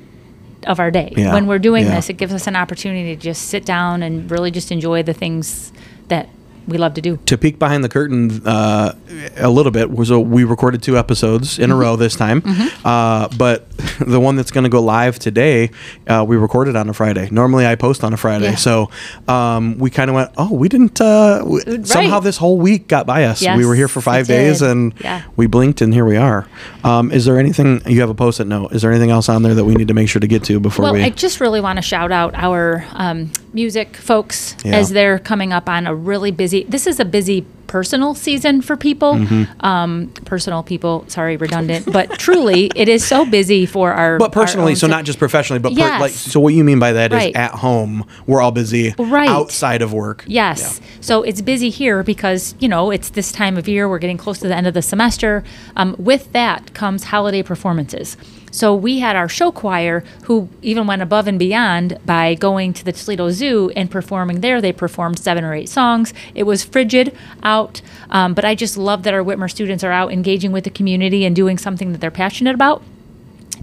of 0.67 0.79
our 0.79 0.91
day 0.91 1.13
Yeah. 1.17 1.33
when 1.33 1.45
we're 1.47 1.59
doing 1.59 1.85
Yeah. 1.85 1.95
this. 1.95 2.09
It 2.09 2.13
gives 2.17 2.33
us 2.33 2.47
an 2.47 2.55
opportunity 2.55 3.15
to 3.15 3.21
just 3.21 3.43
sit 3.43 3.65
down 3.65 4.01
and 4.03 4.29
really 4.31 4.51
just 4.51 4.71
enjoy 4.71 5.03
the 5.03 5.13
things 5.13 5.73
that 6.07 6.29
we 6.67 6.77
love 6.77 6.93
to 6.93 7.01
do. 7.01 7.17
to 7.25 7.37
peek 7.37 7.59
behind 7.59 7.83
the 7.83 7.89
curtain 7.89 8.41
uh, 8.45 8.93
a 9.37 9.49
little 9.49 9.71
bit 9.71 9.91
was 9.91 10.11
we 10.11 10.43
recorded 10.43 10.81
two 10.81 10.97
episodes 10.97 11.59
in 11.59 11.71
a 11.71 11.75
row 11.75 11.95
this 11.95 12.15
time 12.15 12.41
uh, 12.85 13.27
but 13.37 13.69
the 13.99 14.19
one 14.19 14.35
that's 14.35 14.51
going 14.51 14.63
to 14.63 14.69
go 14.69 14.81
live 14.81 15.19
today 15.19 15.69
uh, 16.07 16.23
we 16.27 16.35
recorded 16.37 16.75
on 16.75 16.89
a 16.89 16.93
friday 16.93 17.27
normally 17.31 17.65
i 17.65 17.75
post 17.75 18.03
on 18.03 18.13
a 18.13 18.17
friday 18.17 18.51
Yeah. 18.51 18.55
so 18.55 18.89
um, 19.27 19.77
we 19.77 19.89
kind 19.89 20.09
of 20.09 20.15
went 20.15 20.31
oh 20.37 20.53
we 20.53 20.69
didn't 20.69 20.99
uh, 21.01 21.39
w- 21.39 21.83
somehow 21.85 22.19
this 22.19 22.37
whole 22.37 22.57
week 22.57 22.87
got 22.87 23.05
by 23.05 23.25
us 23.25 23.41
we 23.41 23.65
were 23.65 23.75
here 23.75 23.87
for 23.87 24.01
five 24.01 24.27
days 24.27 24.61
and 24.61 24.93
Yeah. 24.99 25.23
we 25.35 25.47
blinked 25.47 25.81
and 25.81 25.93
here 25.93 26.05
we 26.05 26.17
are 26.17 26.47
um, 26.83 27.11
is 27.11 27.25
there 27.25 27.37
anything 27.39 27.81
you 27.85 27.99
have 28.01 28.09
a 28.09 28.15
post-it 28.15 28.47
note 28.47 28.71
is 28.73 28.81
there 28.81 28.91
anything 28.91 29.11
else 29.11 29.29
on 29.29 29.43
there 29.43 29.53
that 29.55 29.65
we 29.65 29.75
need 29.75 29.87
to 29.89 29.93
make 29.93 30.09
sure 30.09 30.19
to 30.19 30.27
get 30.27 30.43
to 30.45 30.59
before 30.59 30.83
Well, 30.83 30.93
we 30.93 31.03
I 31.03 31.09
just 31.09 31.39
really 31.41 31.61
want 31.61 31.77
to 31.77 31.81
shout 31.81 32.11
out 32.11 32.33
our 32.35 32.85
um, 32.93 33.31
music 33.53 33.95
folks 33.97 34.55
Yeah. 34.63 34.75
as 34.77 34.89
they're 34.89 35.19
coming 35.19 35.51
up 35.53 35.67
on 35.69 35.87
a 35.87 35.93
really 35.95 36.31
busy. 36.31 36.52
This 36.61 36.85
is 36.85 36.99
a 36.99 37.05
busy 37.05 37.43
personal 37.65 38.13
season 38.13 38.61
for 38.61 38.77
people. 38.77 39.15
Mm-hmm. 39.15 39.65
Um, 39.65 40.09
personal 40.25 40.61
people, 40.61 41.05
sorry, 41.07 41.37
redundant, 41.37 41.91
but 41.91 42.19
truly, 42.19 42.69
it 42.75 42.87
is 42.87 43.03
so 43.03 43.25
busy 43.25 43.65
for 43.65 43.91
our. 43.91 44.19
but 44.19 44.31
personally, 44.31 44.73
our 44.73 44.75
so 44.75 44.85
not 44.85 45.05
just 45.05 45.17
professionally, 45.17 45.59
but 45.59 45.73
per, 45.73 45.99
like. 45.99 46.11
So 46.11 46.39
what 46.39 46.53
you 46.53 46.63
mean 46.63 46.77
by 46.77 46.93
that 46.93 47.11
is 47.11 47.17
Right. 47.17 47.35
at 47.35 47.51
home 47.51 48.05
we're 48.27 48.41
all 48.41 48.51
busy. 48.51 48.93
Right. 48.99 49.27
Outside 49.29 49.81
of 49.81 49.91
work. 49.91 50.23
Yes. 50.27 50.79
So 51.01 51.23
it's 51.23 51.41
busy 51.41 51.71
here 51.71 52.03
because, 52.03 52.53
you 52.59 52.67
know, 52.67 52.91
it's 52.91 53.09
this 53.09 53.31
time 53.31 53.57
of 53.57 53.67
year. 53.67 53.89
We're 53.89 53.97
getting 53.97 54.17
close 54.17 54.37
to 54.39 54.47
the 54.47 54.55
end 54.55 54.67
of 54.67 54.75
the 54.75 54.81
semester. 54.83 55.43
Um, 55.75 55.95
with 55.97 56.31
that 56.33 56.73
comes 56.75 57.05
holiday 57.05 57.41
performances. 57.41 58.17
So 58.53 58.73
we 58.73 58.99
had 58.99 59.15
our 59.15 59.27
show 59.27 59.51
choir 59.51 60.03
who 60.23 60.47
even 60.61 60.87
went 60.87 61.01
above 61.01 61.27
and 61.27 61.37
beyond 61.37 61.97
by 62.05 62.35
going 62.35 62.71
to 62.73 62.85
the 62.85 62.93
Toledo 62.93 63.31
Zoo 63.31 63.71
and 63.75 63.91
performing 63.91 64.39
there. 64.39 64.61
They 64.61 64.71
performed 64.71 65.19
seven 65.19 65.43
or 65.43 65.53
eight 65.53 65.69
songs. 65.69 66.13
It 66.33 66.43
was 66.43 66.63
frigid 66.63 67.13
out, 67.41 67.81
um, 68.09 68.33
but 68.33 68.45
I 68.45 68.55
just 68.55 68.77
love 68.77 69.03
that 69.03 69.13
our 69.13 69.23
Whitmer 69.23 69.49
students 69.49 69.83
are 69.83 69.91
out 69.91 70.13
engaging 70.13 70.51
with 70.53 70.63
the 70.63 70.69
community 70.69 71.25
and 71.25 71.35
doing 71.35 71.57
something 71.57 71.91
that 71.91 71.99
they're 71.99 72.11
passionate 72.11 72.55
about 72.55 72.81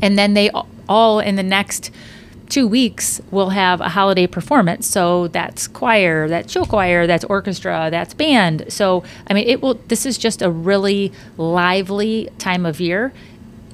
and 0.03 0.19
then 0.19 0.35
they 0.35 0.51
all 0.89 1.21
in 1.21 1.37
the 1.37 1.43
next 1.43 1.91
two 2.49 2.67
weeks 2.67 3.21
will 3.31 3.51
have 3.51 3.81
a 3.81 3.91
holiday 3.91 4.27
performance 4.27 4.87
so 4.87 5.29
that's 5.29 5.69
choir 5.69 6.29
that's 6.29 6.53
show 6.53 6.65
choir 6.65 7.07
that's 7.07 7.25
orchestra 7.25 7.89
that's 7.91 8.13
band 8.13 8.65
so 8.69 9.05
i 9.29 9.35
mean 9.35 9.47
it 9.47 9.63
will 9.63 9.75
this 9.87 10.05
is 10.05 10.19
just 10.19 10.43
a 10.43 10.51
really 10.51 11.13
lively 11.37 12.29
time 12.39 12.67
of 12.67 12.81
year 12.81 13.13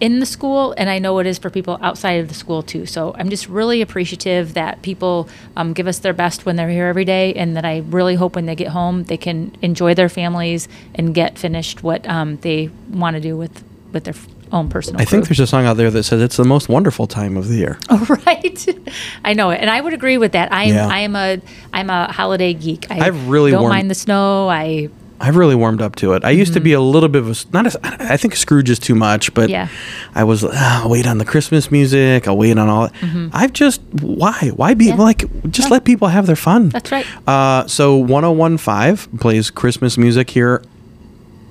in 0.01 0.21
the 0.21 0.27
school 0.27 0.75
and 0.77 0.91
i 0.91 0.99
know 0.99 1.19
it 1.19 1.27
is 1.27 1.39
for 1.39 1.49
people 1.51 1.79
outside 1.81 2.21
of 2.21 2.29
the 2.29 2.35
school 2.35 2.63
too. 2.63 2.85
So 2.87 3.15
i'm 3.19 3.31
just 3.31 3.49
really 3.49 3.81
appreciative 3.81 4.55
that 4.55 4.83
people 4.83 5.29
um, 5.57 5.73
give 5.73 5.87
us 5.87 6.01
their 6.01 6.13
best 6.13 6.45
when 6.45 6.57
they're 6.57 6.69
here 6.69 6.87
every 6.87 7.05
day 7.07 7.33
and 7.35 7.57
that 7.57 7.65
i 7.65 7.79
really 7.89 8.15
hope 8.15 8.35
when 8.37 8.45
they 8.47 8.55
get 8.55 8.69
home 8.69 9.05
they 9.05 9.17
can 9.17 9.57
enjoy 9.63 9.95
their 9.95 10.09
families 10.11 10.69
and 10.95 11.15
get 11.15 11.39
finished 11.39 11.83
what 11.83 12.07
um, 12.09 12.37
they 12.39 12.71
want 12.91 13.15
to 13.15 13.21
do 13.21 13.37
with 13.37 13.65
with 13.93 14.05
their 14.05 14.15
own 14.53 14.69
personal 14.69 15.01
I 15.01 15.05
think 15.05 15.27
there's 15.29 15.41
a 15.41 15.47
song 15.47 15.65
out 15.65 15.77
there 15.77 15.91
that 15.91 16.03
says 16.05 16.21
it's 16.23 16.37
the 16.37 16.45
most 16.45 16.69
wonderful 16.69 17.07
time 17.09 17.37
of 17.37 17.49
the 17.49 17.57
year. 17.57 17.79
Oh, 17.91 18.05
right. 18.27 18.67
I 19.25 19.33
know 19.33 19.51
it 19.51 19.61
and 19.61 19.69
i 19.71 19.81
would 19.81 19.93
agree 19.95 20.19
with 20.19 20.33
that. 20.33 20.53
I'm 20.53 20.69
Yeah. 20.69 20.87
i 20.89 20.99
am 21.01 21.17
a 21.17 21.41
i'm 21.73 21.89
a 21.91 22.13
holiday 22.13 22.53
geek. 22.55 22.91
I 22.91 23.07
I've 23.07 23.29
really 23.29 23.51
don't 23.51 23.63
warmed- 23.63 23.75
mind 23.77 23.91
the 23.91 23.95
snow. 23.97 24.49
I 24.49 24.89
I've 25.19 25.37
really 25.37 25.55
warmed 25.55 25.81
up 25.81 25.97
to 25.97 26.13
it. 26.13 26.25
I 26.25 26.31
used 26.31 26.53
to 26.55 26.61
be 26.61 26.73
a 26.75 26.81
little 26.81 27.09
bit 27.09 27.23
of 27.23 27.31
a 27.31 27.35
not. 27.53 27.75
A, 27.75 27.81
I 28.13 28.17
think 28.17 28.37
Scrooge 28.37 28.69
is 28.71 28.79
too 28.79 28.95
much, 28.95 29.33
but 29.35 29.45
Mm-hmm. 29.49 29.51
Yeah. 29.53 29.69
I 30.15 30.25
was. 30.25 30.45
ah, 30.45 30.83
I'll 30.83 30.91
wait 30.91 31.07
on 31.07 31.19
the 31.19 31.25
Christmas 31.25 31.71
music. 31.71 32.29
I'll 32.29 32.37
wait 32.37 32.59
on 32.59 32.69
all. 32.69 32.91
I've 33.33 33.53
just 33.53 33.81
why 34.03 34.51
why 34.55 34.75
be 34.75 34.87
Mm-hmm. 34.87 34.99
Yeah. 34.99 35.05
like 35.05 35.51
just 35.51 35.69
Yeah. 35.69 35.73
let 35.75 35.85
people 35.85 36.09
have 36.09 36.27
their 36.27 36.37
fun. 36.37 36.69
That's 36.69 36.93
right. 36.93 37.07
Uh, 37.27 37.67
so 37.67 37.97
1015 37.97 39.19
plays 39.19 39.51
Christmas 39.51 39.97
music 39.97 40.31
here, 40.31 40.63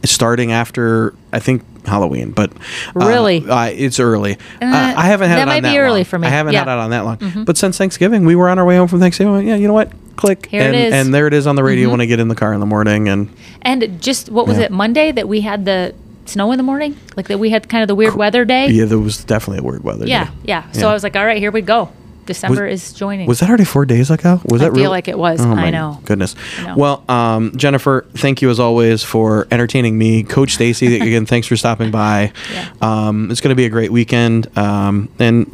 starting 0.04 0.52
after 0.52 1.14
I 1.34 1.40
think 1.40 1.64
Halloween, 1.88 2.32
but 2.32 2.52
uh, 2.96 3.06
Really? 3.08 3.48
uh, 3.48 3.66
it's 3.66 4.00
early. 4.00 4.34
Uh, 4.62 4.94
I 4.98 5.06
haven't 5.08 5.30
had 5.30 5.38
that 5.38 5.42
it 5.42 5.42
on 5.44 5.48
might 5.48 5.62
be 5.64 5.70
that 5.70 5.78
early 5.78 6.00
long. 6.00 6.06
for 6.06 6.20
me. 6.20 6.28
I 6.28 6.32
haven't 6.32 6.54
had 6.56 6.68
Yeah. 6.68 6.74
Mm-hmm. 6.74 6.80
it 6.80 6.84
on 6.84 6.90
that 7.22 7.36
long. 7.36 7.46
But 7.46 7.58
since 7.58 7.78
Thanksgiving, 7.78 8.26
we 8.26 8.36
were 8.36 8.50
on 8.50 8.58
our 8.60 8.66
way 8.66 8.78
home 8.78 8.88
from 8.88 9.00
Thanksgiving. 9.00 9.48
Yeah, 9.48 9.56
you 9.56 9.68
know 9.68 9.74
what? 9.74 9.92
Click 10.16 10.46
Here 10.48 10.62
and 10.62 10.76
is. 10.76 10.84
Mm-hmm. 10.86 10.94
and 10.94 11.14
there 11.14 11.28
it 11.28 11.34
is 11.34 11.46
on 11.48 11.56
the 11.56 11.64
radio 11.64 11.90
when 11.90 12.02
I 12.02 12.06
get 12.06 12.20
in 12.20 12.28
the 12.28 12.36
car 12.36 12.54
in 12.54 12.60
the 12.60 12.66
morning 12.66 13.10
and. 13.10 13.30
and 13.62 14.02
just 14.02 14.30
what 14.30 14.48
was 14.48 14.58
Yeah. 14.58 14.66
it 14.66 14.72
monday 14.72 15.12
that 15.12 15.28
we 15.28 15.42
had 15.42 15.66
the 15.66 15.94
snow 16.26 16.52
in 16.52 16.58
the 16.58 16.64
morning 16.64 16.98
like 17.18 17.28
that 17.28 17.38
we 17.40 17.50
had 17.52 17.68
kind 17.70 17.82
of 17.84 17.88
the 17.88 17.96
weird 17.96 18.16
weather 18.16 18.46
day 18.46 18.68
Yeah, 18.70 18.86
there 18.86 18.98
was 19.00 19.24
definitely 19.24 19.60
a 19.60 19.64
weird 19.64 19.84
weather. 19.84 20.08
yeah 20.08 20.26
day. 20.26 20.32
yeah 20.46 20.72
so 20.72 20.80
Yeah. 20.82 20.88
i 20.88 20.94
was 20.94 21.04
like 21.04 21.16
all 21.16 21.26
right 21.26 21.38
here 21.38 21.52
we 21.52 21.62
go 21.62 21.92
december 22.26 22.66
is 22.66 22.94
joining 22.94 23.28
Was 23.28 23.40
that 23.42 23.50
already 23.50 23.66
four 23.66 23.86
days 23.86 24.10
ago? 24.10 24.42
Was 24.46 24.60
I 24.62 24.66
that 24.66 24.72
feel 24.74 24.82
real? 24.86 24.90
like 24.90 25.08
it 25.08 25.16
was. 25.20 25.40
Oh 25.46 25.52
I 25.52 25.70
know. 25.70 26.00
Goodness. 26.06 26.36
I 26.58 26.64
know. 26.66 26.76
Well, 26.76 27.04
um, 27.08 27.56
Jennifer, 27.56 28.04
thank 28.16 28.42
you 28.42 28.50
as 28.50 28.60
always 28.60 29.04
for 29.04 29.48
entertaining 29.52 29.96
me. 29.96 30.24
Coach 30.24 30.56
Stacey, 30.56 30.96
again, 31.00 31.28
thanks 31.28 31.46
for 31.46 31.56
stopping 31.56 31.92
by. 31.92 32.32
Yeah. 32.52 32.68
Um, 32.82 33.30
it's 33.30 33.42
going 33.42 33.50
to 33.52 33.56
be 33.56 33.66
a 33.66 33.70
great 33.70 33.92
weekend. 33.92 34.48
Um, 34.58 35.10
and 35.20 35.46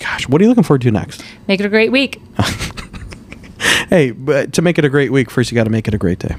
gosh, 0.00 0.28
what 0.28 0.40
are 0.40 0.44
you 0.44 0.48
looking 0.48 0.64
forward 0.64 0.82
to 0.82 0.90
next? 0.90 1.22
make 1.46 1.60
it 1.60 1.66
a 1.66 1.68
great 1.68 1.92
week 1.92 2.20
Hey, 3.88 4.10
but 4.10 4.52
to 4.54 4.62
make 4.62 4.78
it 4.78 4.84
a 4.84 4.88
great 4.88 5.12
week, 5.12 5.30
first 5.30 5.50
you 5.50 5.54
got 5.54 5.64
to 5.64 5.70
make 5.70 5.86
it 5.86 5.94
a 5.94 5.98
great 5.98 6.18
day. 6.18 6.36